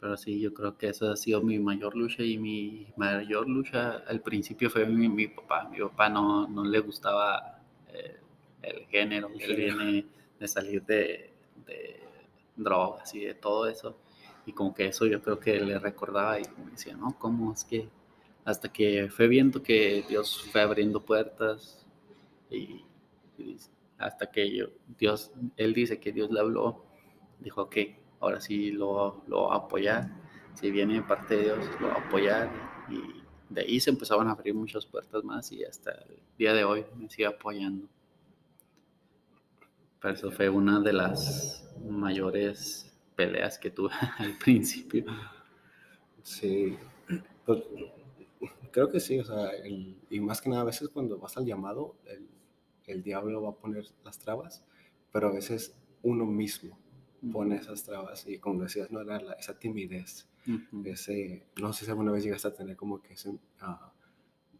Pero 0.00 0.16
sí, 0.16 0.40
yo 0.40 0.52
creo 0.52 0.76
que 0.76 0.88
esa 0.88 1.12
ha 1.12 1.16
sido 1.16 1.42
mi 1.42 1.58
mayor 1.58 1.96
lucha 1.96 2.22
y 2.22 2.36
mi 2.36 2.86
mayor 2.96 3.48
lucha 3.48 4.02
al 4.06 4.20
principio 4.20 4.68
fue 4.68 4.84
mi, 4.86 5.28
papá. 5.28 5.68
Mi 5.70 5.78
papá 5.78 6.08
no, 6.08 6.46
no 6.46 6.64
le 6.64 6.80
gustaba 6.80 7.60
eh, 7.92 8.20
el 8.62 8.86
género, 8.86 9.30
él 9.38 9.56
viene 9.56 10.04
de 10.38 10.48
salir 10.48 10.82
de, 10.84 11.30
de 11.66 12.05
drogas 12.56 13.14
y 13.14 13.20
de 13.20 13.34
todo 13.34 13.66
eso. 13.68 13.96
Y 14.46 14.52
como 14.52 14.74
que 14.74 14.86
eso 14.86 15.06
yo 15.06 15.22
creo 15.22 15.40
que 15.40 15.60
le 15.60 15.78
recordaba 15.78 16.38
y 16.38 16.44
me 16.64 16.70
decía, 16.70 16.96
no, 16.96 17.18
¿cómo 17.18 17.52
es 17.52 17.64
que? 17.64 17.88
Hasta 18.44 18.72
que 18.72 19.08
fue 19.10 19.26
viendo 19.26 19.62
que 19.62 20.04
Dios 20.08 20.48
fue 20.52 20.60
abriendo 20.60 21.04
puertas 21.04 21.84
y, 22.48 22.84
hasta 23.98 24.30
que 24.30 24.54
yo, 24.54 24.66
Dios, 24.98 25.32
él 25.56 25.74
dice 25.74 25.98
que 25.98 26.12
Dios 26.12 26.30
le 26.30 26.40
habló, 26.40 26.84
dijo, 27.40 27.62
ok, 27.62 27.76
ahora 28.20 28.40
sí 28.40 28.70
lo, 28.70 29.22
lo 29.26 29.52
a 29.52 29.56
apoyar. 29.56 30.10
Si 30.54 30.70
viene 30.70 31.02
parte 31.02 31.36
de 31.36 31.42
Dios, 31.44 31.58
lo 31.80 31.88
va 31.88 31.94
apoyar. 31.94 32.50
Y 32.88 33.22
de 33.52 33.62
ahí 33.62 33.80
se 33.80 33.90
empezaban 33.90 34.28
a 34.28 34.32
abrir 34.32 34.54
muchas 34.54 34.86
puertas 34.86 35.22
más 35.24 35.50
y 35.52 35.64
hasta 35.64 35.90
el 35.90 36.18
día 36.38 36.54
de 36.54 36.64
hoy 36.64 36.84
me 36.96 37.08
sigue 37.08 37.26
apoyando. 37.26 37.88
Eso 40.10 40.30
fue 40.30 40.48
una 40.48 40.80
de 40.80 40.92
las 40.92 41.68
mayores 41.88 42.96
peleas 43.14 43.58
que 43.58 43.70
tuve 43.70 43.90
al 44.18 44.36
principio. 44.38 45.04
Sí, 46.22 46.76
pues, 47.44 47.62
creo 48.70 48.90
que 48.90 49.00
sí, 49.00 49.18
o 49.18 49.24
sea, 49.24 49.50
y 49.66 50.20
más 50.20 50.40
que 50.40 50.50
nada 50.50 50.62
a 50.62 50.66
veces 50.66 50.88
cuando 50.88 51.18
vas 51.18 51.36
al 51.36 51.46
llamado, 51.46 51.96
el, 52.06 52.28
el, 52.86 53.02
diablo 53.02 53.42
va 53.42 53.50
a 53.50 53.56
poner 53.56 53.84
las 54.04 54.18
trabas, 54.18 54.64
pero 55.12 55.28
a 55.28 55.32
veces 55.32 55.76
uno 56.02 56.24
mismo 56.26 56.78
pone 57.32 57.56
esas 57.56 57.84
trabas 57.84 58.26
y 58.26 58.38
como 58.38 58.62
decías, 58.62 58.90
no 58.90 59.00
era 59.00 59.18
esa 59.34 59.58
timidez, 59.58 60.28
ese, 60.84 61.46
no 61.60 61.72
sé 61.72 61.84
si 61.84 61.90
alguna 61.90 62.12
vez 62.12 62.24
llegaste 62.24 62.48
a 62.48 62.54
tener 62.54 62.76
como 62.76 63.00
que 63.02 63.14
ese 63.14 63.38
ah, 63.60 63.92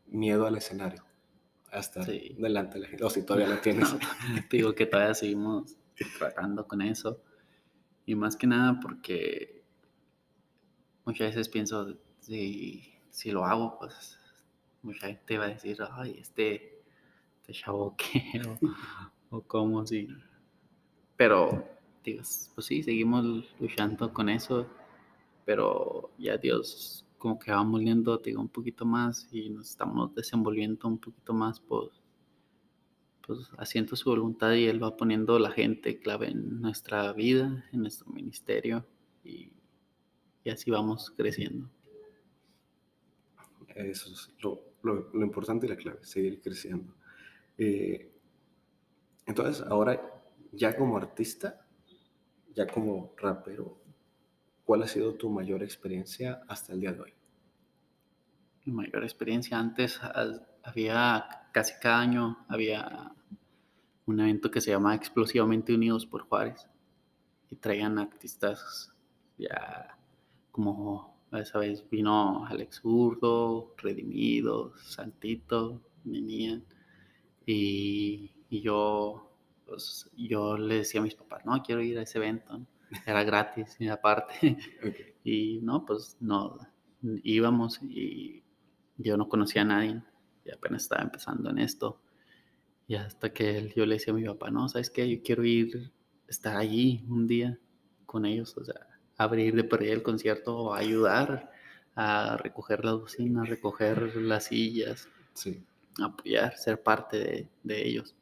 miedo 0.06 0.46
al 0.46 0.56
escenario, 0.56 1.04
hasta 1.76 2.04
delante 2.04 2.80
de 2.80 2.88
la 2.88 3.06
o 3.06 3.10
si 3.10 3.22
todavía 3.22 3.48
lo 3.48 3.60
tienes. 3.60 3.94
Digo 4.50 4.74
que 4.74 4.86
todavía 4.86 5.14
seguimos 5.14 5.76
tratando 6.18 6.66
con 6.66 6.82
eso. 6.82 7.22
Y 8.06 8.14
más 8.14 8.36
que 8.36 8.46
nada 8.46 8.78
porque 8.80 9.64
muchas 11.04 11.28
veces 11.28 11.48
pienso, 11.48 11.96
si, 12.20 12.94
si 13.10 13.30
lo 13.30 13.44
hago, 13.44 13.78
pues 13.78 14.18
mucha 14.82 15.08
gente 15.08 15.38
va 15.38 15.46
a 15.46 15.48
decir, 15.48 15.78
ay, 15.92 16.18
este, 16.20 16.82
este 17.40 17.52
chavo 17.52 17.96
qué, 17.98 18.40
o, 19.30 19.36
o 19.36 19.42
cómo, 19.42 19.86
sí. 19.86 20.08
Pero, 21.16 21.66
pues 22.04 22.66
sí, 22.66 22.82
seguimos 22.82 23.24
luchando 23.58 24.12
con 24.12 24.28
eso, 24.28 24.66
pero 25.44 26.10
ya 26.18 26.36
Dios 26.36 27.05
como 27.26 27.40
que 27.40 27.50
va 27.50 27.64
moliendo, 27.64 28.18
digo, 28.18 28.40
un 28.40 28.48
poquito 28.48 28.84
más 28.84 29.28
y 29.32 29.50
nos 29.50 29.70
estamos 29.70 30.14
desenvolviendo 30.14 30.86
un 30.86 30.98
poquito 30.98 31.32
más, 31.34 31.58
pues 31.58 31.90
pues 33.26 33.50
haciendo 33.58 33.96
su 33.96 34.08
voluntad 34.08 34.52
y 34.52 34.66
Él 34.66 34.80
va 34.80 34.96
poniendo 34.96 35.36
la 35.40 35.50
gente 35.50 35.98
clave 35.98 36.28
en 36.28 36.60
nuestra 36.60 37.12
vida, 37.12 37.64
en 37.72 37.80
nuestro 37.80 38.06
ministerio 38.12 38.86
y, 39.24 39.50
así 40.48 40.70
vamos 40.70 41.12
creciendo. 41.16 41.68
Eso 43.74 44.12
es 44.12 44.32
lo, 44.40 45.10
importante 45.14 45.66
y 45.66 45.70
la 45.70 45.76
clave, 45.76 45.98
seguir 46.02 46.40
creciendo. 46.40 46.94
Eh, 47.58 48.08
entonces, 49.26 49.66
ahora 49.66 50.00
ya 50.52 50.76
como 50.76 50.96
artista, 50.96 51.66
ya 52.54 52.68
como 52.68 53.12
rapero, 53.16 53.76
¿cuál 54.64 54.84
ha 54.84 54.86
sido 54.86 55.14
tu 55.14 55.28
mayor 55.28 55.64
experiencia 55.64 56.44
hasta 56.46 56.72
el 56.72 56.80
día 56.80 56.92
de 56.92 57.00
hoy? 57.00 57.15
Mi 58.66 58.72
mayor 58.72 59.04
experiencia. 59.04 59.58
Antes 59.58 60.00
había 60.64 61.48
casi 61.52 61.72
cada 61.80 62.00
año 62.00 62.44
había 62.48 63.12
un 64.06 64.20
evento 64.20 64.50
que 64.50 64.60
se 64.60 64.72
llama 64.72 64.96
Explosivamente 64.96 65.72
Unidos 65.72 66.04
por 66.04 66.22
Juárez 66.22 66.68
y 67.48 67.56
traían 67.56 67.98
artistas 67.98 68.92
ya 69.38 69.96
como 70.50 71.16
esa 71.30 71.60
vez 71.60 71.88
vino 71.88 72.44
Alex 72.44 72.80
Urdo, 72.82 73.72
Redimido, 73.78 74.76
Santito, 74.78 75.80
venían 76.02 76.64
y, 77.46 78.32
y 78.50 78.60
yo 78.62 79.30
pues, 79.64 80.10
yo 80.16 80.58
le 80.58 80.78
decía 80.78 81.00
a 81.00 81.04
mis 81.04 81.14
papás, 81.14 81.44
no, 81.46 81.62
quiero 81.62 81.82
ir 81.82 81.98
a 81.98 82.02
ese 82.02 82.18
evento, 82.18 82.66
era 83.06 83.22
gratis 83.22 83.76
y 83.78 83.86
aparte. 83.86 84.58
Y 85.22 85.58
no, 85.62 85.84
pues 85.84 86.16
no, 86.20 86.56
íbamos 87.24 87.82
y 87.82 88.44
yo 88.98 89.16
no 89.16 89.28
conocía 89.28 89.62
a 89.62 89.66
nadie 89.66 90.02
y 90.44 90.50
apenas 90.50 90.82
estaba 90.82 91.02
empezando 91.02 91.50
en 91.50 91.58
esto 91.58 92.00
y 92.88 92.94
hasta 92.94 93.32
que 93.32 93.72
yo 93.74 93.84
le 93.84 93.94
decía 93.94 94.12
a 94.12 94.16
mi 94.16 94.24
papá, 94.24 94.50
no, 94.50 94.68
¿sabes 94.68 94.90
qué? 94.90 95.08
Yo 95.08 95.22
quiero 95.22 95.44
ir, 95.44 95.90
estar 96.28 96.56
allí 96.56 97.04
un 97.08 97.26
día 97.26 97.58
con 98.06 98.24
ellos, 98.24 98.56
o 98.56 98.64
sea, 98.64 98.86
abrir 99.16 99.54
de 99.56 99.64
perder 99.64 99.90
el 99.90 100.02
concierto 100.02 100.56
o 100.56 100.74
ayudar 100.74 101.50
a 101.96 102.36
recoger 102.36 102.84
las 102.84 102.94
bocinas, 102.94 103.48
recoger 103.48 104.16
las 104.16 104.44
sillas, 104.44 105.08
sí. 105.32 105.64
apoyar, 106.00 106.56
ser 106.56 106.82
parte 106.82 107.48
de, 107.62 107.88
ellos. 107.88 108.14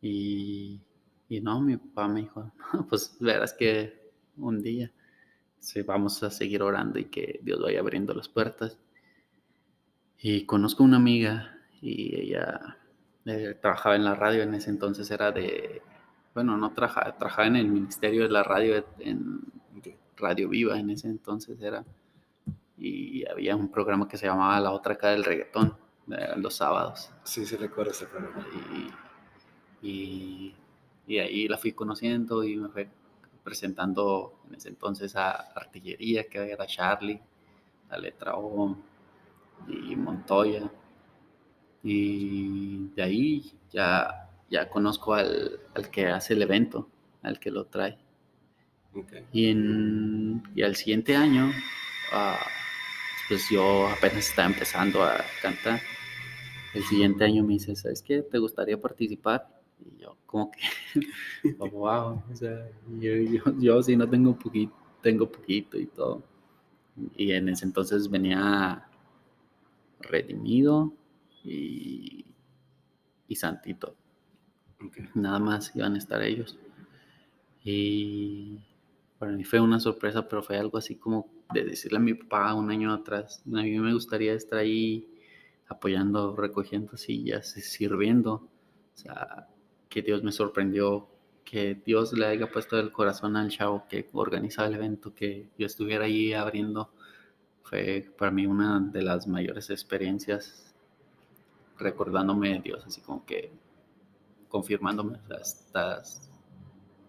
Y, 0.00 0.80
y, 1.28 1.40
no, 1.40 1.60
mi 1.60 1.76
papá 1.76 2.06
me 2.06 2.20
dijo, 2.20 2.52
pues 2.88 3.16
verás 3.18 3.52
que 3.52 4.12
un 4.36 4.62
día 4.62 4.92
sí, 5.58 5.82
vamos 5.82 6.22
a 6.22 6.30
seguir 6.30 6.62
orando 6.62 6.98
y 6.98 7.06
que 7.06 7.40
Dios 7.42 7.60
vaya 7.60 7.80
abriendo 7.80 8.14
las 8.14 8.28
puertas. 8.28 8.78
Y 10.24 10.46
conozco 10.46 10.84
una 10.84 10.98
amiga 10.98 11.58
y 11.80 12.14
ella 12.14 12.78
eh, 13.24 13.58
trabajaba 13.60 13.96
en 13.96 14.04
la 14.04 14.14
radio, 14.14 14.44
en 14.44 14.54
ese 14.54 14.70
entonces 14.70 15.10
era 15.10 15.32
de, 15.32 15.82
bueno, 16.32 16.56
no 16.56 16.72
trabajaba, 16.72 17.16
trabajaba 17.18 17.48
en 17.48 17.56
el 17.56 17.66
Ministerio 17.66 18.22
de 18.22 18.28
la 18.28 18.44
Radio, 18.44 18.86
en 19.00 19.40
Radio 20.16 20.48
Viva, 20.48 20.78
en 20.78 20.90
ese 20.90 21.08
entonces 21.08 21.60
era, 21.60 21.84
y 22.78 23.26
había 23.26 23.56
un 23.56 23.68
programa 23.68 24.06
que 24.06 24.16
se 24.16 24.26
llamaba 24.26 24.60
La 24.60 24.70
Otra 24.70 24.96
Cara 24.96 25.14
del 25.14 25.24
Reggaetón, 25.24 25.76
los 26.36 26.54
sábados. 26.54 27.10
Sí, 27.24 27.44
sí 27.44 27.56
recuerdo 27.56 27.90
ese 27.90 28.06
programa. 28.06 28.46
Y, 29.82 30.54
y, 31.08 31.18
ahí 31.18 31.48
la 31.48 31.58
fui 31.58 31.72
conociendo 31.72 32.44
y 32.44 32.56
me 32.56 32.68
fue 32.68 32.88
presentando 33.42 34.40
en 34.48 34.54
ese 34.54 34.68
entonces 34.68 35.16
a 35.16 35.32
Artillería, 35.32 36.28
que 36.28 36.38
era 36.38 36.64
Charlie, 36.66 37.20
la 37.90 37.98
letra 37.98 38.36
O 38.36 38.76
y 39.68 39.96
Montoya 39.96 40.70
y 41.82 42.88
de 42.94 43.02
ahí 43.02 43.52
ya, 43.70 44.30
ya 44.50 44.68
conozco 44.68 45.14
al, 45.14 45.58
al 45.74 45.90
que 45.90 46.06
hace 46.06 46.34
el 46.34 46.42
evento, 46.42 46.88
al 47.22 47.40
que 47.40 47.50
lo 47.50 47.66
trae. 47.66 47.98
Y, 49.32 49.46
en, 49.46 50.42
y 50.54 50.62
al 50.62 50.76
siguiente 50.76 51.16
año, 51.16 51.48
uh, 51.48 52.36
pues 53.28 53.48
yo 53.50 53.88
apenas 53.88 54.28
estaba 54.28 54.48
empezando 54.48 55.02
a 55.02 55.24
cantar. 55.40 55.80
El 56.74 56.84
siguiente 56.84 57.24
año 57.24 57.42
me 57.42 57.54
dice, 57.54 57.74
¿sabes 57.74 58.02
qué? 58.02 58.22
¿Te 58.22 58.38
gustaría 58.38 58.80
participar? 58.80 59.48
Y 59.80 60.02
yo, 60.02 60.16
como 60.26 60.50
que, 60.50 60.60
oh, 61.58 61.68
wow, 61.70 62.22
o 62.30 62.36
sea, 62.36 62.68
yo, 63.00 63.14
yo, 63.14 63.42
yo 63.58 63.82
sí 63.82 63.96
no 63.96 64.08
tengo 64.08 64.38
poquito, 64.38 64.72
tengo 65.02 65.30
poquito 65.30 65.78
y 65.78 65.86
todo. 65.86 66.22
Y 67.16 67.32
en 67.32 67.48
ese 67.48 67.64
entonces 67.64 68.08
venía 68.08 68.86
redimido, 70.02 70.92
y, 71.44 72.26
y 73.28 73.36
Santito. 73.36 73.96
Nada 75.14 75.38
más 75.38 75.74
iban 75.74 75.94
a 75.94 75.98
estar 75.98 76.22
ellos. 76.22 76.58
Y 77.64 78.58
para 79.18 79.32
mí 79.32 79.44
fue 79.44 79.60
una 79.60 79.80
sorpresa, 79.80 80.28
pero 80.28 80.42
fue 80.42 80.58
algo 80.58 80.78
así 80.78 80.96
como 80.96 81.28
de 81.52 81.64
decirle 81.64 81.98
a 81.98 82.00
mi 82.00 82.14
papá 82.14 82.54
un 82.54 82.70
año 82.70 82.92
atrás, 82.92 83.42
a 83.46 83.62
mí 83.62 83.78
me 83.78 83.92
gustaría 83.92 84.32
estar 84.32 84.58
ahí 84.58 85.06
apoyando, 85.68 86.34
recogiendo 86.34 86.96
sillas, 86.96 87.50
sirviendo. 87.50 88.48
O 88.94 88.98
sea, 88.98 89.48
que 89.88 90.02
Dios 90.02 90.22
me 90.22 90.32
sorprendió, 90.32 91.08
que 91.44 91.80
Dios 91.84 92.12
le 92.14 92.26
haya 92.26 92.50
puesto 92.50 92.78
el 92.78 92.92
corazón 92.92 93.36
al 93.36 93.50
chavo 93.50 93.84
que 93.88 94.06
organizaba 94.12 94.68
el 94.68 94.74
evento, 94.74 95.14
que 95.14 95.48
yo 95.58 95.66
estuviera 95.66 96.06
ahí 96.06 96.32
abriendo. 96.32 96.90
Fue 97.62 98.06
para 98.18 98.30
mí 98.30 98.46
una 98.46 98.80
de 98.80 99.02
las 99.02 99.26
mayores 99.26 99.70
experiencias, 99.70 100.74
recordándome 101.78 102.50
de 102.50 102.60
Dios, 102.60 102.84
así 102.86 103.00
como 103.00 103.24
que 103.24 103.50
confirmándome, 104.48 105.18
o 105.18 105.26
sea, 105.26 105.38
estás, 105.38 106.30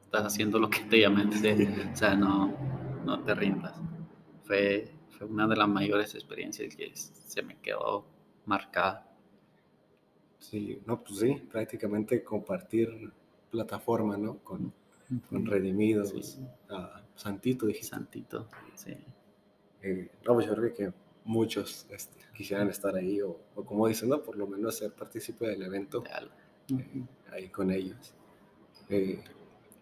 estás 0.01 0.25
haciendo 0.25 0.59
lo 0.59 0.69
que 0.69 0.79
te 0.81 1.01
llamé 1.01 1.25
o 1.25 1.95
sea, 1.95 2.15
no, 2.15 2.55
no 3.05 3.23
te 3.23 3.35
rindas. 3.35 3.75
Fue, 4.45 4.89
fue 5.09 5.27
una 5.27 5.47
de 5.47 5.55
las 5.57 5.67
mayores 5.67 6.15
experiencias 6.15 6.75
que 6.75 6.91
se 6.95 7.41
me 7.41 7.57
quedó 7.57 8.05
marcada. 8.45 9.09
Sí, 10.39 10.79
no, 10.85 11.01
pues 11.01 11.19
sí, 11.19 11.35
prácticamente 11.51 12.23
compartir 12.23 13.11
plataforma, 13.49 14.17
¿no? 14.17 14.37
Con, 14.39 14.73
con 15.29 15.45
Redimidos, 15.45 16.39
Santito, 17.15 17.67
dije. 17.67 17.83
Santito, 17.83 18.47
sí. 18.75 18.95
Eh, 19.83 20.09
no, 20.25 20.33
pues 20.33 20.47
yo 20.47 20.55
creo 20.55 20.73
que 20.73 20.93
muchos 21.25 21.85
este, 21.91 22.19
quisieran 22.35 22.69
estar 22.69 22.95
ahí 22.95 23.21
o, 23.21 23.37
como 23.65 23.87
dicen, 23.87 24.09
¿no? 24.09 24.23
Por 24.23 24.37
lo 24.37 24.47
menos 24.47 24.77
ser 24.77 24.91
partícipe 24.93 25.47
del 25.47 25.61
evento 25.61 26.03
eh, 26.69 27.05
ahí 27.31 27.49
con 27.49 27.69
ellos. 27.69 28.15
Eh, 28.89 29.23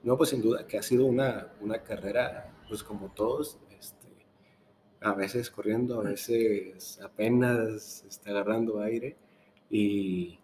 no, 0.03 0.17
pues 0.17 0.31
sin 0.31 0.41
duda 0.41 0.65
que 0.67 0.77
ha 0.77 0.81
sido 0.81 1.05
una, 1.05 1.53
una 1.61 1.83
carrera, 1.83 2.53
pues 2.67 2.83
como 2.83 3.13
todos, 3.13 3.59
a 5.01 5.13
veces 5.13 5.49
corriendo, 5.49 5.99
a 5.99 6.03
veces 6.03 6.99
apenas 7.01 8.03
está 8.07 8.29
agarrando 8.29 8.81
aire. 8.81 9.17
Y, 9.69 10.39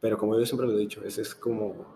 pero 0.00 0.18
como 0.18 0.38
yo 0.38 0.44
siempre 0.44 0.66
lo 0.66 0.74
he 0.74 0.78
dicho, 0.78 1.04
ese 1.04 1.22
es 1.22 1.34
como, 1.34 1.86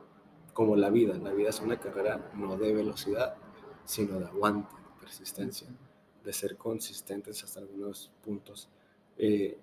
como 0.53 0.77
la 0.77 0.91
vida. 0.91 1.17
La 1.19 1.33
vida 1.33 1.51
es 1.51 1.61
una 1.61 1.79
carrera 1.81 2.31
no 2.35 2.57
de 2.57 2.73
velocidad, 2.73 3.37
sino 3.85 4.21
de 4.21 4.27
aguante, 4.27 4.75
de 4.75 5.01
persistencia, 5.01 5.69
de 6.25 6.33
ser 6.33 6.57
consistentes 6.57 7.45
hasta 7.45 7.61
algunos 7.61 8.11
puntos. 8.25 8.69
Eh, 9.19 9.59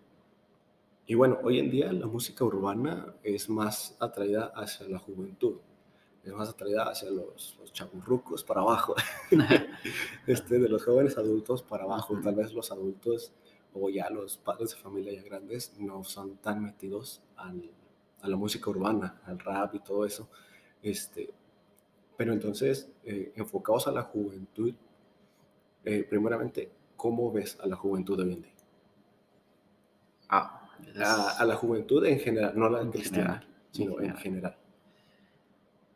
y 1.07 1.15
bueno, 1.15 1.39
hoy 1.43 1.59
en 1.59 1.71
día 1.71 1.91
la 1.91 2.07
música 2.07 2.45
urbana 2.45 3.15
es 3.23 3.49
más 3.49 3.97
atraída 3.99 4.53
hacia 4.55 4.87
la 4.87 4.99
juventud 4.99 5.57
es 6.23 6.33
más 6.33 6.49
atraída 6.49 6.83
hacia 6.83 7.09
los, 7.09 7.57
los 7.59 7.73
chaburrucos 7.73 8.43
para 8.43 8.61
abajo, 8.61 8.95
este, 10.27 10.59
de 10.59 10.69
los 10.69 10.83
jóvenes 10.83 11.17
adultos 11.17 11.63
para 11.63 11.83
abajo. 11.83 12.19
Tal 12.21 12.35
vez 12.35 12.53
los 12.53 12.71
adultos 12.71 13.33
o 13.73 13.89
ya 13.89 14.09
los 14.09 14.37
padres 14.37 14.71
de 14.71 14.77
familia 14.77 15.13
ya 15.13 15.23
grandes 15.23 15.73
no 15.79 16.03
son 16.03 16.37
tan 16.37 16.61
metidos 16.61 17.21
a 17.37 18.27
la 18.27 18.35
música 18.35 18.69
urbana, 18.69 19.21
al 19.25 19.39
rap 19.39 19.75
y 19.75 19.79
todo 19.79 20.05
eso. 20.05 20.29
Este, 20.83 21.29
pero 22.17 22.33
entonces, 22.33 22.89
eh, 23.03 23.31
enfocados 23.35 23.87
a 23.87 23.91
la 23.91 24.03
juventud, 24.03 24.73
eh, 25.85 26.05
primeramente, 26.09 26.71
¿cómo 26.95 27.31
ves 27.31 27.57
a 27.61 27.67
la 27.67 27.75
juventud 27.75 28.17
de 28.17 28.23
hoy 28.23 28.33
en 28.33 28.41
día? 28.41 28.53
Ah, 30.29 30.61
a, 31.39 31.45
la 31.45 31.55
juventud 31.55 32.05
en 32.05 32.19
general, 32.19 32.53
no 32.55 32.69
la 32.69 32.89
cristiana, 32.89 33.43
sino 33.71 33.99
en 33.99 34.15
general. 34.15 34.55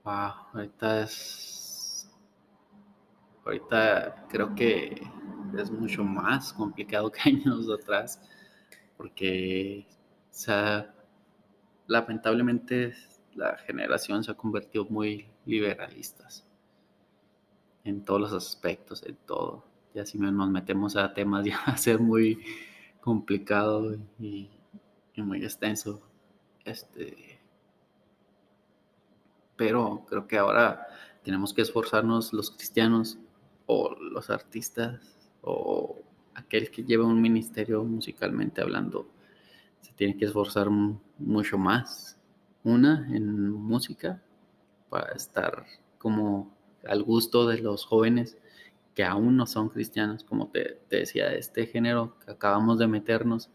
Wow, 0.04 0.34
ahorita 0.54 1.04
es. 1.04 2.10
Ahorita 3.44 4.26
creo 4.30 4.56
que 4.56 5.02
es 5.58 5.72
mucho 5.72 6.04
más 6.04 6.54
complicado 6.54 7.12
que 7.12 7.30
años 7.30 7.70
atrás, 7.70 8.22
porque, 8.98 9.86
o 10.32 10.34
sea, 10.34 10.94
lamentablemente 11.88 12.94
la 13.36 13.58
generación 13.58 14.24
se 14.24 14.32
ha 14.32 14.36
convertido 14.36 14.86
muy 14.86 15.28
liberalistas 15.46 16.46
en 17.84 18.04
todos 18.04 18.22
los 18.22 18.34
aspectos, 18.34 19.04
en 19.04 19.16
todo. 19.16 19.75
Ya 19.96 20.06
si 20.06 20.20
nos 20.20 20.50
metemos 20.50 20.96
a 20.96 21.14
temas 21.14 21.46
ya 21.46 21.58
va 21.68 21.74
a 21.74 21.78
ser 21.78 22.00
muy 22.00 22.40
complicado 23.02 23.98
y, 24.20 24.50
y 25.14 25.22
muy 25.22 25.44
extenso. 25.44 26.02
Este, 26.64 27.40
pero 29.56 30.06
creo 30.08 30.28
que 30.28 30.38
ahora 30.38 30.88
tenemos 31.24 31.54
que 31.54 31.62
esforzarnos 31.62 32.34
los 32.34 32.52
cristianos 32.52 33.18
o 33.66 33.96
los 33.96 34.30
artistas 34.30 35.16
o 35.42 35.96
aquel 36.36 36.70
que 36.70 36.84
lleva 36.84 37.06
un 37.06 37.22
ministerio 37.22 37.84
musicalmente 37.84 38.62
hablando, 38.62 39.08
se 39.82 39.94
tiene 39.94 40.18
que 40.18 40.26
esforzar 40.26 40.70
mucho 40.70 41.58
más. 41.58 42.18
Una, 42.64 43.08
en 43.16 43.52
música, 43.52 44.22
para 44.90 45.14
estar 45.14 45.66
como 45.98 46.52
al 46.88 47.04
gusto 47.04 47.48
de 47.48 47.60
los 47.60 47.86
jóvenes 47.86 48.38
que 48.96 49.04
aún 49.04 49.36
no 49.36 49.46
son 49.46 49.70
cristianos, 49.70 50.24
como 50.24 50.48
te, 50.48 50.80
decía, 50.90 51.34
este 51.34 51.68
género 51.68 52.18
que 52.26 52.32
acabamos 52.32 52.80
de 52.80 52.88
meternos, 52.88 53.50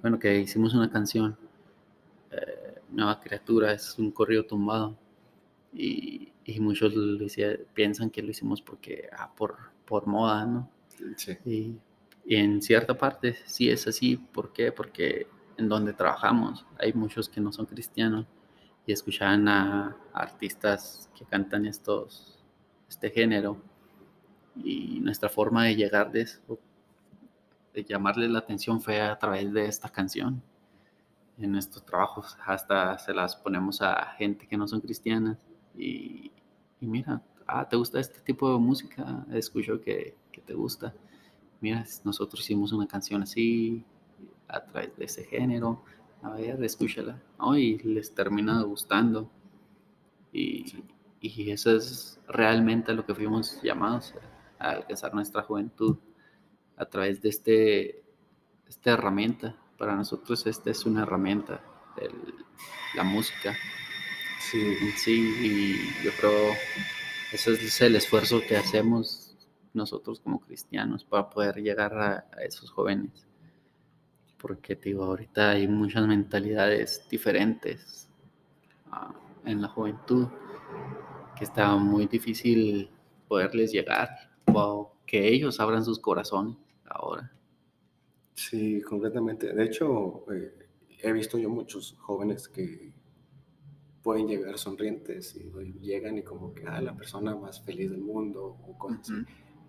bueno, 0.00 0.18
que 0.18 0.38
hicimos 0.38 0.72
una 0.72 0.90
canción, 0.90 1.36
eh, 2.30 2.80
Nueva 2.88 3.20
Criatura, 3.20 3.72
es 3.72 3.98
un 3.98 4.12
corrido 4.12 4.46
tumbado, 4.46 4.96
y, 5.72 6.32
muchos 6.60 6.94
piensan 7.74 8.08
que 8.08 8.22
lo 8.22 8.30
hicimos 8.30 8.62
porque, 8.62 9.08
ah, 9.12 9.30
por, 9.36 9.56
por 9.84 10.06
moda, 10.06 10.46
¿no? 10.46 10.70
Sí. 11.16 11.36
Y, 11.44 11.78
en 12.34 12.62
cierta 12.62 12.96
parte 12.96 13.36
sí 13.44 13.70
es 13.70 13.86
así. 13.86 14.16
¿Por 14.16 14.52
qué? 14.52 14.72
Porque 14.72 15.26
en 15.56 15.68
donde 15.68 15.92
trabajamos 15.94 16.66
hay 16.78 16.92
muchos 16.92 17.28
que 17.28 17.40
no 17.40 17.52
son 17.52 17.66
cristianos 17.66 18.26
y 18.86 18.92
escuchan 18.92 19.48
a, 19.48 19.96
artistas 20.12 21.10
que 21.16 21.24
cantan 21.24 21.66
estos, 21.66 22.38
este 22.88 23.10
género 23.10 23.62
y 24.56 25.00
nuestra 25.00 25.28
forma 25.28 25.64
de 25.64 25.76
llegar 25.76 26.10
de 26.10 26.26
llamarles 27.86 28.30
la 28.30 28.40
atención 28.40 28.80
fue 28.80 29.00
a 29.00 29.18
través 29.18 29.52
de 29.52 29.66
esta 29.66 29.88
canción. 29.88 30.42
En 31.38 31.52
nuestros 31.52 31.84
trabajos 31.84 32.36
hasta 32.44 32.98
se 32.98 33.14
las 33.14 33.36
ponemos 33.36 33.80
a 33.80 34.14
gente 34.18 34.46
que 34.46 34.56
no 34.56 34.66
son 34.66 34.80
cristianas 34.80 35.38
y, 35.76 36.32
mira, 36.80 37.22
ah, 37.46 37.68
¿te 37.68 37.76
gusta 37.76 38.00
este 38.00 38.20
tipo 38.20 38.52
de 38.52 38.58
música? 38.58 39.24
Escucho 39.32 39.80
que, 39.80 40.16
que 40.32 40.40
te 40.40 40.54
gusta. 40.54 40.92
Mira, 41.60 41.84
nosotros 42.04 42.42
hicimos 42.42 42.72
una 42.72 42.88
canción 42.88 43.22
así, 43.22 43.84
a 44.48 44.64
través 44.64 44.96
de 44.96 45.04
ese 45.04 45.24
género. 45.24 45.82
A 46.22 46.30
ver, 46.30 46.62
escúchala. 46.64 47.20
Y 47.56 47.78
les 47.78 48.14
termina 48.14 48.62
gustando. 48.62 49.30
Y, 50.32 50.84
y, 51.20 51.50
eso 51.50 51.76
es 51.76 52.20
realmente 52.26 52.92
lo 52.92 53.04
que 53.04 53.14
fuimos 53.14 53.60
llamados 53.62 54.14
a 54.58 54.70
alcanzar 54.70 55.14
nuestra 55.14 55.42
juventud 55.42 55.96
a 56.76 56.86
través 56.86 57.20
de 57.22 57.28
este, 57.28 58.02
esta 58.68 58.92
herramienta. 58.92 59.56
Para 59.76 59.94
nosotros 59.94 60.46
esta 60.46 60.70
es 60.70 60.84
una 60.86 61.02
herramienta, 61.02 61.60
la 62.94 63.04
música. 63.04 63.56
Sí, 64.40 64.74
sí, 64.96 65.34
y 65.42 66.04
yo 66.04 66.10
creo 66.18 66.54
ese 67.32 67.52
es 67.52 67.80
el 67.82 67.94
esfuerzo 67.94 68.40
que 68.40 68.56
hacemos 68.56 69.36
nosotros 69.74 70.18
como 70.20 70.40
cristianos 70.40 71.04
para 71.04 71.28
poder 71.28 71.56
llegar 71.56 71.92
a, 71.98 72.26
esos 72.42 72.70
jóvenes. 72.70 73.26
Porque, 74.38 74.76
digo, 74.76 75.04
ahorita 75.04 75.50
hay 75.50 75.68
muchas 75.68 76.06
mentalidades 76.06 77.06
diferentes 77.10 78.08
ah, 78.90 79.12
en 79.44 79.60
la 79.60 79.68
juventud 79.68 80.28
que 81.36 81.44
está 81.44 81.76
muy 81.76 82.06
difícil 82.06 82.90
poderles 83.28 83.72
llegar 83.72 84.27
o 84.54 84.92
que 85.06 85.28
ellos 85.28 85.60
abran 85.60 85.84
sus 85.84 85.98
corazones 85.98 86.56
ahora. 86.84 87.32
Sí, 88.34 88.80
completamente. 88.82 89.52
De 89.52 89.64
hecho, 89.64 90.24
eh, 90.32 90.52
he 91.00 91.12
visto 91.12 91.38
yo 91.38 91.50
muchos 91.50 91.96
jóvenes 91.98 92.48
que 92.48 92.92
pueden 94.02 94.28
llegar 94.28 94.56
sonrientes 94.58 95.36
y 95.36 95.50
llegan 95.80 96.18
y 96.18 96.22
como 96.22 96.54
que, 96.54 96.66
ah, 96.66 96.80
la 96.80 96.94
persona 96.94 97.34
más 97.34 97.60
feliz 97.60 97.90
del 97.90 98.00
mundo 98.00 98.56
o 98.66 98.78
cosas 98.78 99.00
así. 99.00 99.24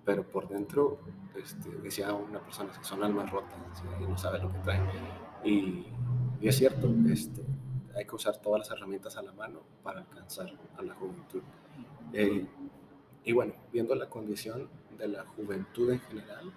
Pero 0.06 0.24
por 0.24 0.48
dentro, 0.48 1.00
este, 1.36 1.70
decía 1.84 2.14
una 2.14 2.42
persona 2.42 2.72
que 2.72 2.84
son 2.84 3.04
almas 3.04 3.30
rotas 3.32 3.60
y 4.00 4.04
no 4.04 4.18
sabe 4.18 4.40
lo 4.40 4.52
que 4.52 4.60
traen. 4.60 4.84
Y, 5.44 5.88
y, 6.42 6.48
es 6.48 6.58
cierto, 6.58 6.94
este, 7.10 7.44
hay 7.96 8.06
que 8.06 8.16
usar 8.16 8.38
todas 8.38 8.60
las 8.60 8.72
herramientas 8.72 9.18
a 9.18 9.22
la 9.22 9.34
mano 9.34 9.62
para 9.84 10.02
alcanzar 10.02 10.52
a 10.78 10.82
la 10.82 10.94
juventud. 10.96 11.42
Eh, 12.14 12.48
y 13.30 13.32
bueno, 13.32 13.54
viendo 13.72 13.94
la 13.94 14.10
condición 14.10 14.68
de 14.98 15.08
la 15.08 15.24
juventud 15.24 15.92
en 15.92 16.00
general, 16.00 16.52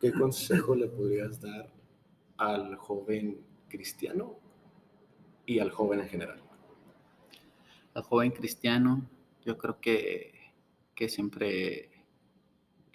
¿qué 0.00 0.10
consejo 0.10 0.74
le 0.74 0.88
podrías 0.88 1.40
dar 1.40 1.70
al 2.38 2.74
joven 2.74 3.38
cristiano 3.68 4.36
y 5.46 5.60
al 5.60 5.70
joven 5.70 6.00
en 6.00 6.08
general? 6.08 6.42
al 7.94 8.02
joven 8.02 8.32
cristiano, 8.32 9.08
yo 9.44 9.56
creo 9.56 9.78
que, 9.80 10.52
que 10.92 11.08
siempre 11.08 11.88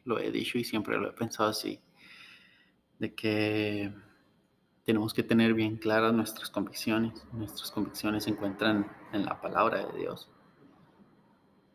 lo 0.04 0.20
he 0.20 0.30
dicho 0.30 0.58
y 0.58 0.66
siempre 0.66 0.98
lo 0.98 1.08
he 1.08 1.14
pensado 1.14 1.52
así, 1.52 1.80
de 3.00 3.16
que 3.16 3.94
tenemos 4.84 5.14
que 5.14 5.24
tener 5.24 5.54
bien 5.54 5.78
claras 5.78 6.12
nuestras 6.12 6.50
convicciones. 6.50 7.26
Nuestras 7.32 7.72
convicciones 7.72 8.26
se 8.26 8.32
encuentran 8.32 8.92
en 9.14 9.24
la 9.24 9.40
palabra 9.40 9.88
de 9.88 10.00
Dios. 10.00 10.30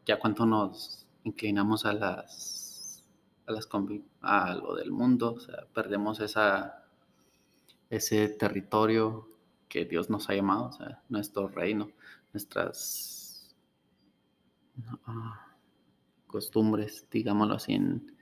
Ya 0.06 0.18
cuando 0.18 0.46
nos 0.46 1.06
inclinamos 1.24 1.86
a 1.86 1.92
las 1.92 3.04
a, 3.46 3.52
las 3.52 3.68
a 4.22 4.54
lo 4.54 4.74
del 4.74 4.90
mundo, 4.90 5.34
o 5.34 5.40
sea, 5.40 5.66
perdemos 5.74 6.20
esa, 6.20 6.84
ese 7.90 8.28
territorio 8.28 9.28
que 9.68 9.84
Dios 9.84 10.10
nos 10.10 10.28
ha 10.28 10.34
llamado, 10.34 10.66
o 10.66 10.72
sea, 10.72 11.02
nuestro 11.08 11.48
reino, 11.48 11.90
nuestras 12.32 13.54
costumbres, 16.26 17.06
digámoslo 17.10 17.54
así, 17.54 17.74
en, 17.74 18.12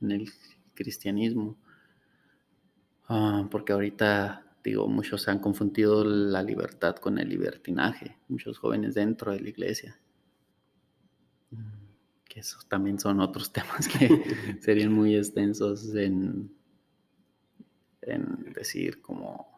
el 0.00 0.28
cristianismo. 0.74 1.56
Ah, 3.08 3.46
porque 3.50 3.72
ahorita, 3.72 4.56
digo, 4.64 4.88
muchos 4.88 5.28
han 5.28 5.38
confundido 5.38 6.04
la 6.04 6.42
libertad 6.42 6.96
con 6.96 7.18
el 7.18 7.28
libertinaje, 7.28 8.18
muchos 8.28 8.58
jóvenes 8.58 8.94
dentro 8.94 9.32
de 9.32 9.40
la 9.40 9.48
iglesia. 9.48 10.01
Que 12.28 12.40
esos 12.40 12.66
también 12.68 12.98
son 12.98 13.20
otros 13.20 13.52
temas 13.52 13.88
que 13.88 14.08
serían 14.60 14.92
muy 14.92 15.16
extensos 15.16 15.94
en, 15.94 16.54
en 18.02 18.52
decir 18.52 19.00
como 19.00 19.52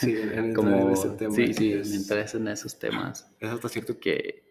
Sí, 0.00 0.16
en, 0.16 0.56
en 0.58 0.90
ese 0.90 1.10
tema. 1.10 1.34
Sí, 1.34 1.54
sí, 1.54 1.72
es, 1.72 2.34
en 2.34 2.48
esos 2.48 2.78
temas. 2.78 3.30
Es 3.38 3.50
hasta 3.50 3.68
cierto 3.68 3.98
que 3.98 4.50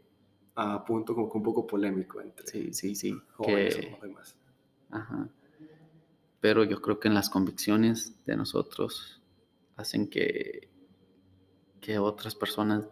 a 0.55 0.83
punto 0.83 1.13
como 1.15 1.29
que 1.29 1.37
un 1.37 1.43
poco 1.43 1.65
polémico 1.65 2.21
entre 2.21 2.45
sí, 2.47 2.73
sí, 2.73 2.95
sí, 2.95 3.17
que, 3.43 3.97
demás. 4.01 4.35
Ajá. 4.89 5.29
Pero 6.41 6.63
yo 6.63 6.81
creo 6.81 6.99
que 6.99 7.07
en 7.07 7.13
las 7.13 7.29
convicciones 7.29 8.15
de 8.25 8.35
nosotros 8.35 9.21
hacen 9.75 10.09
que, 10.09 10.69
que 11.81 11.99
otras 11.99 12.35
personas, 12.35 12.85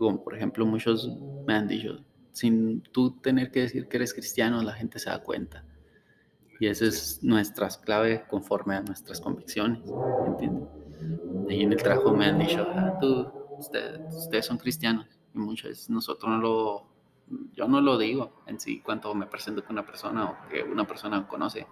como 0.00 0.24
por 0.24 0.34
ejemplo 0.34 0.64
muchos 0.64 1.10
me 1.46 1.52
han 1.52 1.68
dicho, 1.68 2.02
sin 2.32 2.80
tú 2.80 3.10
tener 3.20 3.50
que 3.50 3.60
decir 3.60 3.86
que 3.86 3.98
eres 3.98 4.14
cristiano, 4.14 4.62
la 4.62 4.72
gente 4.72 4.98
se 4.98 5.10
da 5.10 5.22
cuenta. 5.22 5.62
Y 6.58 6.68
esa 6.68 6.86
es 6.86 7.22
nuestra 7.22 7.68
clave 7.68 8.24
conforme 8.28 8.76
a 8.76 8.80
nuestras 8.80 9.20
convicciones, 9.20 9.82
¿entiendes? 10.26 10.68
Y 11.50 11.62
en 11.62 11.72
el 11.72 11.82
trabajo 11.82 12.14
me 12.14 12.26
han 12.26 12.38
dicho, 12.38 12.66
ah, 12.74 12.98
tú, 12.98 13.26
ustedes 13.58 14.46
son 14.46 14.56
cristianos. 14.56 15.06
Y 15.34 15.38
muchas 15.38 15.70
veces 15.70 15.90
nosotros 15.90 16.30
no 16.30 16.38
lo 16.38 16.90
yo 17.52 17.68
no 17.68 17.80
lo 17.80 17.96
digo 17.96 18.42
en 18.46 18.58
sí 18.58 18.80
cuando 18.80 19.14
me 19.14 19.26
presento 19.26 19.62
con 19.62 19.72
una 19.72 19.86
persona 19.86 20.30
o 20.30 20.48
que 20.48 20.62
una 20.62 20.86
persona 20.86 21.28
conoce. 21.28 21.66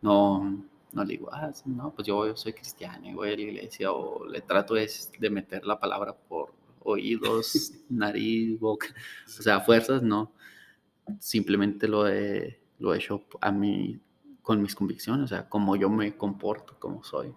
No, 0.00 0.64
no 0.92 1.04
le 1.04 1.12
digo, 1.12 1.28
ah, 1.32 1.52
no, 1.66 1.92
pues 1.92 2.08
yo, 2.08 2.34
soy 2.34 2.54
cristiano 2.54 3.06
y 3.06 3.14
voy 3.14 3.32
a 3.32 3.36
la 3.36 3.42
iglesia 3.42 3.92
o 3.92 4.26
le 4.26 4.40
trato 4.40 4.76
es 4.76 5.12
de 5.18 5.30
meter 5.30 5.66
la 5.66 5.78
palabra 5.78 6.16
por 6.16 6.57
oídos, 6.82 7.72
nariz, 7.88 8.58
boca, 8.58 8.88
o 9.26 9.42
sea, 9.42 9.60
fuerzas, 9.60 10.02
no. 10.02 10.32
Simplemente 11.20 11.88
lo 11.88 12.06
he, 12.08 12.60
lo 12.78 12.92
he 12.92 12.98
hecho 12.98 13.24
a 13.40 13.50
mí 13.50 14.00
con 14.42 14.62
mis 14.62 14.74
convicciones, 14.74 15.24
o 15.24 15.28
sea, 15.28 15.48
como 15.48 15.76
yo 15.76 15.90
me 15.90 16.16
comporto, 16.16 16.76
como 16.78 17.02
soy. 17.04 17.32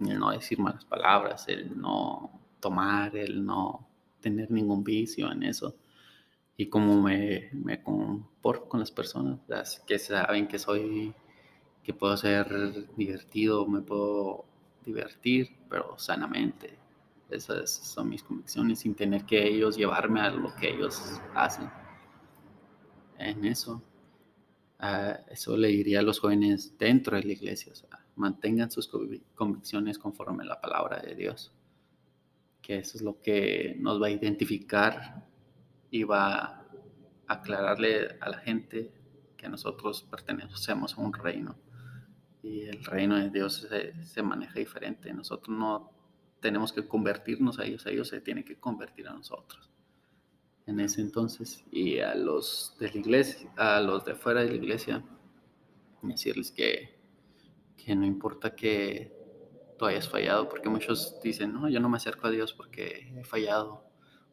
El 0.00 0.18
no 0.18 0.30
decir 0.30 0.58
malas 0.58 0.84
palabras, 0.84 1.46
el 1.48 1.80
no 1.80 2.40
tomar, 2.60 3.16
el 3.16 3.44
no 3.44 3.88
tener 4.20 4.50
ningún 4.50 4.82
vicio 4.82 5.30
en 5.30 5.44
eso 5.44 5.76
y 6.56 6.66
cómo 6.68 7.00
me, 7.00 7.50
me 7.52 7.82
comporto 7.82 8.68
con 8.68 8.80
las 8.80 8.90
personas, 8.90 9.40
las 9.48 9.80
que 9.80 9.98
saben 9.98 10.46
que 10.46 10.58
soy, 10.58 11.14
que 11.82 11.94
puedo 11.94 12.16
ser 12.16 12.86
divertido, 12.96 13.66
me 13.66 13.80
puedo 13.80 14.44
divertir, 14.84 15.56
pero 15.68 15.98
sanamente. 15.98 16.78
Esas 17.32 17.70
son 17.70 18.08
mis 18.08 18.22
convicciones, 18.22 18.80
sin 18.80 18.94
tener 18.94 19.24
que 19.24 19.46
ellos 19.46 19.76
llevarme 19.76 20.20
a 20.20 20.30
lo 20.30 20.54
que 20.54 20.70
ellos 20.70 21.20
hacen. 21.34 21.70
En 23.18 23.44
eso, 23.44 23.82
eso 25.30 25.56
le 25.56 25.68
diría 25.68 26.00
a 26.00 26.02
los 26.02 26.20
jóvenes 26.20 26.76
dentro 26.78 27.16
de 27.16 27.24
la 27.24 27.32
iglesia, 27.32 27.72
o 27.72 27.76
sea, 27.76 27.88
mantengan 28.16 28.70
sus 28.70 28.90
convicciones 29.34 29.98
conforme 29.98 30.44
a 30.44 30.46
la 30.46 30.60
palabra 30.60 31.00
de 31.00 31.14
Dios, 31.14 31.52
que 32.60 32.78
eso 32.78 32.98
es 32.98 33.02
lo 33.02 33.20
que 33.20 33.76
nos 33.78 34.00
va 34.02 34.08
a 34.08 34.10
identificar 34.10 35.26
y 35.90 36.02
va 36.04 36.34
a 36.34 36.64
aclararle 37.28 38.18
a 38.20 38.28
la 38.28 38.38
gente 38.38 38.92
que 39.36 39.48
nosotros 39.48 40.02
pertenecemos 40.02 40.98
a 40.98 41.00
un 41.00 41.12
reino 41.12 41.56
y 42.42 42.62
el 42.62 42.84
reino 42.84 43.16
de 43.16 43.30
Dios 43.30 43.68
se, 44.02 44.22
maneja 44.22 44.58
diferente. 44.58 45.12
Nosotros 45.14 45.56
no 45.56 45.92
tenemos 46.42 46.72
que 46.72 46.86
convertirnos 46.86 47.58
a 47.58 47.64
ellos, 47.64 47.86
a 47.86 47.90
ellos 47.90 48.08
se 48.08 48.20
tienen 48.20 48.44
que 48.44 48.58
convertir 48.58 49.08
a 49.08 49.14
nosotros. 49.14 49.70
En 50.66 50.80
ese 50.80 51.00
entonces, 51.00 51.64
y 51.70 52.00
a 52.00 52.14
los 52.14 52.76
de 52.78 52.90
la 52.90 52.98
iglesia, 52.98 53.50
a 53.56 53.80
los 53.80 54.04
de 54.04 54.14
fuera 54.14 54.42
de 54.42 54.48
la 54.48 54.56
iglesia, 54.56 55.02
decirles 56.02 56.50
que, 56.50 56.98
que 57.76 57.94
no 57.94 58.04
importa 58.04 58.54
que 58.54 59.16
tú 59.78 59.86
hayas 59.86 60.08
fallado, 60.08 60.48
porque 60.48 60.68
muchos 60.68 61.20
dicen, 61.22 61.52
no, 61.52 61.68
yo 61.68 61.80
no 61.80 61.88
me 61.88 61.96
acerco 61.96 62.26
a 62.26 62.30
Dios 62.30 62.52
porque 62.52 63.12
he 63.16 63.24
fallado 63.24 63.84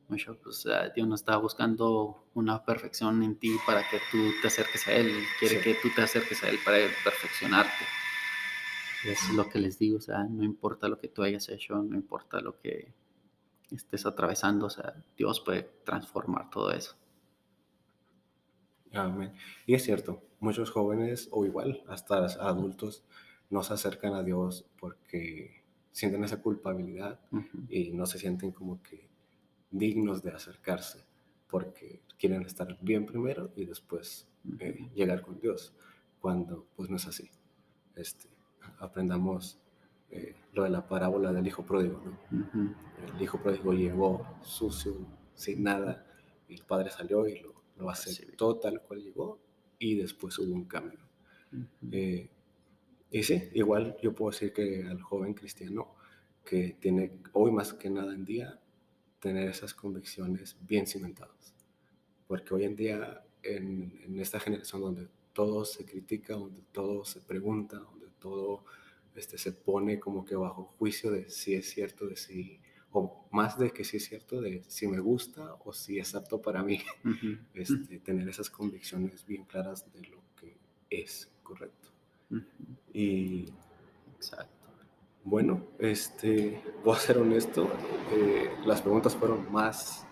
mucho, 0.07 0.37
pues 0.41 0.65
Dios 0.95 1.07
no 1.07 1.13
está 1.13 1.37
buscando 1.37 2.25
una 2.33 2.65
perfección 2.65 3.21
en 3.21 3.35
ti 3.35 3.55
para 3.65 3.87
que 3.87 3.99
tú 4.11 4.17
te 4.41 4.47
acerques 4.47 4.87
a 4.87 4.93
Él, 4.93 5.11
quiere 5.39 5.61
que 5.61 5.75
tú 5.75 5.89
te 5.95 6.01
acerques 6.01 6.43
a 6.43 6.49
Él 6.49 6.57
para 6.65 6.77
perfeccionarte. 7.03 7.98
Es 9.05 9.33
lo 9.33 9.47
que 9.49 9.59
les 9.59 9.79
digo, 9.79 9.97
o 9.97 10.01
sea, 10.01 10.23
no 10.25 10.43
importa 10.43 10.87
lo 10.87 10.99
que 10.99 11.07
tú 11.07 11.23
hayas 11.23 11.49
hecho, 11.49 11.81
no 11.81 11.95
importa 11.95 12.41
lo 12.41 12.59
que 12.59 12.93
estés 13.71 14.05
atravesando, 14.05 14.65
o 14.65 14.69
sea, 14.69 14.95
Dios 15.17 15.39
puede 15.39 15.63
transformar 15.83 16.49
todo 16.49 16.71
eso. 16.71 16.95
Amén. 18.91 19.33
Y 19.65 19.75
es 19.75 19.83
cierto, 19.83 20.21
muchos 20.39 20.71
jóvenes 20.71 21.29
o 21.31 21.45
igual 21.45 21.83
hasta 21.87 22.25
adultos 22.25 23.03
no 23.49 23.63
se 23.63 23.73
acercan 23.73 24.13
a 24.13 24.23
Dios 24.23 24.65
porque 24.79 25.63
sienten 25.91 26.23
esa 26.23 26.41
culpabilidad 26.41 27.19
y 27.69 27.91
no 27.91 28.05
se 28.05 28.19
sienten 28.19 28.51
como 28.51 28.81
que 28.81 29.09
dignos 29.71 30.23
de 30.23 30.31
acercarse, 30.31 31.03
porque 31.47 32.01
quieren 32.17 32.43
estar 32.43 32.77
bien 32.81 33.05
primero 33.05 33.51
y 33.55 33.65
después 33.65 34.27
eh, 34.59 34.89
llegar 34.95 35.21
con 35.21 35.39
Dios, 35.39 35.73
cuando 36.19 36.65
pues 36.75 36.89
no 36.89 36.97
es 36.97 37.07
así. 37.07 37.29
Este, 37.95 38.28
aprendamos 38.79 39.59
eh, 40.11 40.35
lo 40.53 40.63
de 40.63 40.69
la 40.69 40.87
parábola 40.87 41.31
del 41.31 41.47
hijo 41.47 41.63
pródigo. 41.63 42.01
El 43.15 43.21
hijo 43.21 43.39
pródigo 43.41 43.73
llegó 43.73 44.25
sucio, 44.41 44.95
sin 45.35 45.63
nada, 45.63 46.05
y 46.47 46.55
el 46.55 46.63
padre 46.63 46.89
salió 46.89 47.27
y 47.27 47.39
lo, 47.39 47.53
lo 47.77 47.89
aceptó 47.89 48.57
tal 48.57 48.81
cual 48.81 49.01
llegó, 49.01 49.39
y 49.79 49.95
después 49.95 50.37
hubo 50.39 50.53
un 50.53 50.65
cambio. 50.65 50.99
Eh, 51.91 52.29
y 53.11 53.23
sí, 53.23 53.49
igual 53.53 53.97
yo 54.01 54.13
puedo 54.13 54.31
decir 54.31 54.53
que 54.53 54.85
al 54.87 55.01
joven 55.01 55.33
cristiano 55.33 55.95
que 56.45 56.77
tiene 56.79 57.19
hoy 57.33 57.51
más 57.51 57.73
que 57.73 57.89
nada 57.89 58.13
en 58.13 58.25
día 58.25 58.59
tener 59.19 59.49
esas 59.49 59.73
convicciones 59.73 60.57
bien 60.61 60.85
cimentadas. 60.85 61.53
Porque 62.27 62.53
hoy 62.53 62.65
en 62.65 62.75
día, 62.75 63.23
en, 63.41 64.19
esta 64.19 64.39
generación 64.39 64.81
donde 64.81 65.07
todo 65.33 65.65
se 65.65 65.85
critica, 65.85 66.33
donde 66.33 66.61
todo 66.71 67.03
se 67.05 67.21
pregunta, 67.21 67.77
todo 68.19 68.63
este, 69.15 69.37
se 69.37 69.51
pone 69.51 69.99
como 69.99 70.25
que 70.25 70.35
bajo 70.35 70.73
juicio 70.77 71.11
de 71.11 71.29
si 71.29 71.53
es 71.53 71.69
cierto, 71.69 72.07
de 72.07 72.15
si, 72.15 72.59
o 72.91 73.27
más 73.31 73.57
de 73.57 73.71
que 73.71 73.83
si 73.83 73.97
es 73.97 74.05
cierto, 74.05 74.41
de 74.41 74.63
si 74.67 74.87
me 74.87 74.99
gusta 74.99 75.55
o 75.65 75.73
si 75.73 75.99
es 75.99 76.15
apto 76.15 76.41
para 76.41 76.63
mí, 76.63 76.79
este, 77.53 77.99
tener 77.99 78.27
esas 78.29 78.49
convicciones 78.49 79.25
bien 79.25 79.45
claras 79.45 79.91
de 79.91 80.07
lo 80.07 80.21
que 80.35 80.57
es 80.89 81.31
correcto. 81.43 81.89
Y 82.93 83.45
exacto. 84.15 84.59
Bueno, 85.23 85.67
este, 85.79 86.61
voy 86.83 86.95
a 86.95 86.99
ser 86.99 87.17
honesto, 87.17 87.69
eh, 88.11 88.49
las 88.65 88.81
preguntas 88.81 89.15
fueron 89.15 89.51
más 89.51 90.05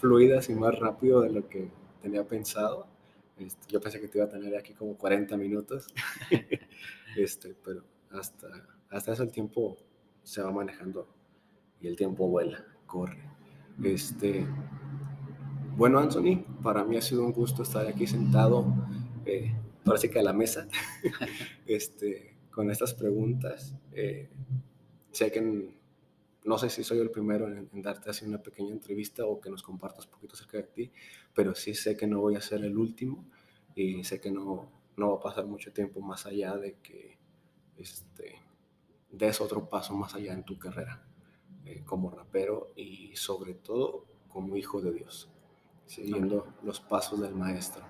fluidas 0.00 0.48
y 0.48 0.54
más 0.54 0.78
rápido 0.78 1.20
de 1.20 1.30
lo 1.30 1.48
que 1.48 1.68
tenía 2.00 2.26
pensado. 2.26 2.86
Este, 3.38 3.66
yo 3.68 3.80
pensé 3.80 4.00
que 4.00 4.08
te 4.08 4.18
iba 4.18 4.26
a 4.26 4.30
tener 4.30 4.56
aquí 4.56 4.72
como 4.72 4.96
40 4.96 5.36
minutos, 5.36 5.88
este, 7.16 7.54
pero 7.54 7.84
hasta, 8.10 8.48
hasta 8.90 9.12
eso 9.12 9.22
el 9.22 9.32
tiempo 9.32 9.76
se 10.22 10.42
va 10.42 10.50
manejando 10.52 11.08
y 11.80 11.88
el 11.88 11.96
tiempo 11.96 12.28
vuela, 12.28 12.64
corre. 12.86 13.22
Este, 13.82 14.46
bueno, 15.76 15.98
Anthony, 15.98 16.44
para 16.62 16.84
mí 16.84 16.96
ha 16.96 17.02
sido 17.02 17.24
un 17.24 17.32
gusto 17.32 17.62
estar 17.62 17.86
aquí 17.86 18.06
sentado, 18.06 18.66
eh, 19.24 19.54
parece 19.84 20.10
que 20.10 20.18
a 20.18 20.22
la 20.22 20.32
mesa. 20.32 20.68
este, 21.66 22.36
con 22.56 22.70
estas 22.70 22.94
preguntas. 22.94 23.76
Eh, 23.92 24.30
sé 25.12 25.30
que 25.30 25.76
no 26.44 26.58
sé 26.58 26.70
si 26.70 26.82
soy 26.84 27.00
el 27.00 27.10
primero 27.10 27.48
en, 27.48 27.68
darte 27.82 28.08
así 28.08 28.24
una 28.24 28.42
pequeña 28.42 28.72
entrevista 28.72 29.26
o 29.26 29.38
que 29.40 29.50
nos 29.50 29.62
compartas 29.62 30.06
un 30.06 30.12
poquito 30.12 30.34
acerca 30.34 30.56
de 30.56 30.62
ti, 30.62 30.92
pero 31.34 31.54
sí 31.54 31.74
sé 31.74 31.98
que 31.98 32.06
no 32.06 32.20
voy 32.20 32.36
a 32.36 32.40
ser 32.40 32.64
el 32.64 32.78
último. 32.78 33.28
y 33.74 34.02
sé 34.04 34.20
que 34.20 34.30
no, 34.30 34.70
no 34.96 35.10
va 35.10 35.16
a 35.16 35.20
pasar 35.20 35.46
mucho 35.46 35.72
tiempo 35.72 36.00
más 36.00 36.26
allá 36.26 36.56
de 36.56 36.76
que 36.80 37.18
este, 37.76 38.40
des 39.10 39.40
otro 39.40 39.68
paso 39.68 39.94
más 39.94 40.14
allá 40.14 40.32
en 40.32 40.44
tu 40.44 40.58
carrera 40.58 41.06
eh, 41.64 41.82
como 41.84 42.10
rapero 42.10 42.72
y 42.76 43.14
sobre 43.16 43.54
todo 43.54 44.06
como 44.28 44.56
hijo 44.56 44.80
de 44.80 44.92
Dios, 44.92 45.30
siguiendo 45.86 46.46
los 46.62 46.80
pasos 46.80 47.20
del 47.20 47.34
maestro. 47.34 47.84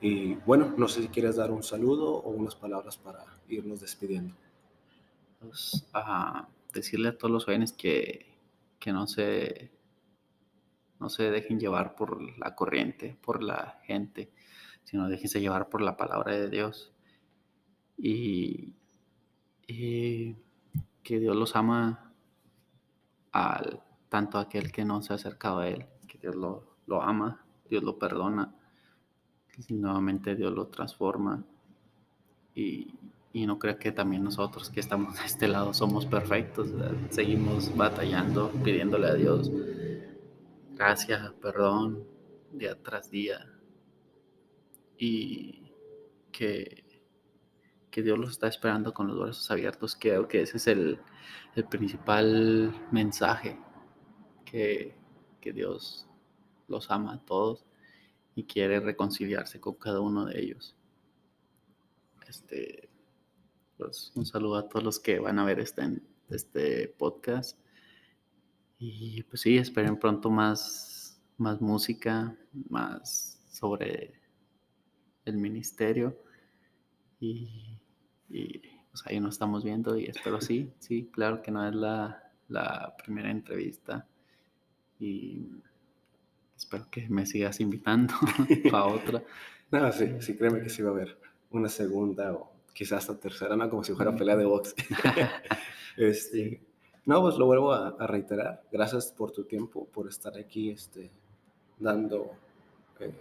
Y 0.00 0.34
bueno, 0.36 0.74
no 0.76 0.88
sé 0.88 1.02
si 1.02 1.08
quieres 1.08 1.36
dar 1.36 1.50
un 1.50 1.62
saludo 1.62 2.14
o 2.14 2.30
unas 2.30 2.54
palabras 2.54 2.96
para 2.96 3.24
irnos 3.48 3.80
despidiendo. 3.80 4.34
Pues, 5.40 5.86
decirle 6.72 7.08
a 7.08 7.18
todos 7.18 7.32
los 7.32 7.44
jóvenes 7.44 7.72
que, 7.72 8.38
que 8.78 8.92
no 8.92 9.06
se 9.06 9.70
no 11.00 11.08
se 11.08 11.30
dejen 11.30 11.58
llevar 11.58 11.96
por 11.96 12.20
la 12.38 12.54
corriente, 12.54 13.16
por 13.22 13.42
la 13.42 13.80
gente, 13.84 14.30
sino 14.90 15.08
déjense 15.08 15.40
llevar 15.40 15.68
por 15.68 15.82
la 15.82 15.96
palabra 15.96 16.32
de 16.34 16.50
Dios. 16.50 16.92
Y, 17.96 18.74
que 19.66 21.20
Dios 21.20 21.36
los 21.36 21.54
ama 21.54 22.12
al, 23.30 23.82
tanto 24.08 24.38
aquel 24.38 24.72
que 24.72 24.84
no 24.84 25.00
se 25.00 25.12
ha 25.12 25.16
acercado 25.16 25.60
a 25.60 25.68
Él, 25.68 25.86
que 26.08 26.18
Dios 26.18 26.34
lo, 26.34 26.76
lo 26.86 27.02
ama, 27.02 27.44
Dios 27.68 27.84
lo 27.84 27.96
perdona, 27.96 28.52
y 29.68 29.74
nuevamente 29.74 30.34
Dios 30.34 30.52
lo 30.52 30.66
transforma. 30.66 31.44
Y, 32.54 32.92
y 33.32 33.46
no 33.46 33.60
creo 33.60 33.78
que 33.78 33.92
también 33.92 34.24
nosotros 34.24 34.70
que 34.70 34.80
estamos 34.80 35.20
de 35.20 35.26
este 35.26 35.46
lado 35.46 35.72
somos 35.72 36.04
perfectos, 36.04 36.68
seguimos 37.10 37.76
batallando, 37.76 38.50
pidiéndole 38.64 39.06
a 39.06 39.14
Dios 39.14 39.50
gracia, 40.74 41.32
perdón, 41.40 42.04
día 42.50 42.74
tras 42.82 43.10
día. 43.10 43.59
Y 45.00 45.72
que, 46.30 46.84
que 47.90 48.02
Dios 48.02 48.18
los 48.18 48.30
está 48.30 48.48
esperando 48.48 48.92
con 48.92 49.08
los 49.08 49.18
brazos 49.18 49.50
abiertos. 49.50 49.96
Creo 49.98 50.28
que 50.28 50.42
ese 50.42 50.58
es 50.58 50.66
el, 50.66 51.00
el 51.54 51.64
principal 51.64 52.88
mensaje, 52.92 53.58
que, 54.44 54.94
que 55.40 55.52
Dios 55.52 56.06
los 56.68 56.90
ama 56.90 57.14
a 57.14 57.24
todos 57.24 57.64
y 58.34 58.44
quiere 58.44 58.78
reconciliarse 58.80 59.58
con 59.58 59.74
cada 59.74 60.00
uno 60.00 60.26
de 60.26 60.38
ellos. 60.38 60.76
Este, 62.28 62.90
pues, 63.76 64.12
un 64.14 64.26
saludo 64.26 64.56
a 64.56 64.68
todos 64.68 64.84
los 64.84 65.00
que 65.00 65.18
van 65.18 65.38
a 65.38 65.44
ver 65.44 65.60
este, 65.60 66.00
este 66.28 66.88
podcast. 66.88 67.58
Y 68.78 69.22
pues 69.24 69.42
sí, 69.42 69.56
esperen 69.56 69.98
pronto 69.98 70.30
más, 70.30 71.20
más 71.38 71.60
música, 71.60 72.36
más 72.68 73.42
sobre 73.50 74.19
el 75.24 75.36
ministerio. 75.36 76.16
Y, 77.18 77.76
pues 78.28 79.06
ahí 79.06 79.20
nos 79.20 79.34
estamos 79.34 79.64
viendo 79.64 79.96
y 79.96 80.06
espero 80.06 80.40
sí, 80.40 80.72
sí, 80.78 81.10
claro 81.12 81.42
que 81.42 81.50
no 81.50 81.66
es 81.68 81.74
la, 81.74 82.32
la 82.48 82.94
primera 82.96 83.30
entrevista. 83.30 84.06
Y 84.98 85.48
espero 86.56 86.88
que 86.90 87.08
me 87.08 87.26
sigas 87.26 87.60
invitando 87.60 88.14
para 88.70 88.86
otra. 88.86 89.22
No, 89.70 89.92
sí, 89.92 90.16
sí, 90.20 90.36
créeme 90.36 90.60
que 90.60 90.68
sí 90.68 90.82
va 90.82 90.90
a 90.90 90.92
haber 90.92 91.18
una 91.50 91.68
segunda 91.68 92.32
o 92.32 92.52
quizás 92.72 93.08
hasta 93.08 93.20
tercera, 93.20 93.56
no 93.56 93.68
como 93.70 93.84
si 93.84 93.92
fuera 93.92 94.14
pelea 94.14 94.36
de 94.36 94.44
box. 94.44 94.74
este, 95.96 96.62
no, 97.06 97.22
pues 97.22 97.36
lo 97.36 97.46
vuelvo 97.46 97.72
a, 97.72 98.06
reiterar. 98.06 98.62
Gracias 98.70 99.12
por 99.12 99.32
tu 99.32 99.44
tiempo, 99.44 99.86
por 99.86 100.08
estar 100.08 100.36
aquí 100.36 100.70
este, 100.70 101.10
dando 101.78 102.32
eh, 102.98 103.12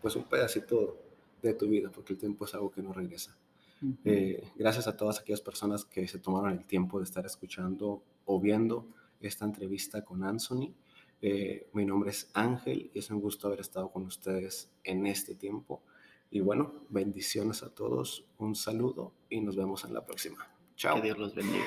pues 0.00 0.16
un 0.16 0.24
pedacito 0.24 0.96
de 1.42 1.54
tu 1.54 1.68
vida, 1.68 1.90
porque 1.90 2.12
el 2.12 2.18
tiempo 2.18 2.44
es 2.44 2.54
algo 2.54 2.70
que 2.70 2.82
no 2.82 2.92
regresa. 2.92 3.36
Eh, 4.04 4.42
gracias 4.56 4.88
a 4.88 4.96
todas 4.96 5.20
aquellas 5.20 5.40
personas 5.40 5.84
que 5.84 6.08
se 6.08 6.18
tomaron 6.18 6.50
el 6.50 6.64
tiempo 6.64 6.98
de 6.98 7.04
estar 7.04 7.24
escuchando 7.24 8.02
o 8.24 8.40
viendo 8.40 8.86
esta 9.20 9.44
entrevista 9.44 10.04
con 10.04 10.24
Anthony. 10.24 10.72
Eh, 11.20 11.68
mi 11.72 11.84
nombre 11.84 12.10
es 12.10 12.30
Ángel 12.34 12.90
y 12.92 12.98
es 12.98 13.10
un 13.10 13.20
gusto 13.20 13.48
haber 13.48 13.60
estado 13.60 13.90
con 13.90 14.04
ustedes 14.04 14.70
en 14.84 15.06
este 15.06 15.34
tiempo. 15.34 15.82
Y 16.30 16.40
bueno, 16.40 16.84
bendiciones 16.90 17.62
a 17.62 17.70
todos, 17.70 18.24
un 18.38 18.54
saludo 18.54 19.12
y 19.30 19.40
nos 19.40 19.56
vemos 19.56 19.84
en 19.84 19.94
la 19.94 20.04
próxima. 20.04 20.46
Chao. 20.76 20.96
Que 20.96 21.02
Dios 21.02 21.18
los 21.18 21.34
bendiga. 21.34 21.64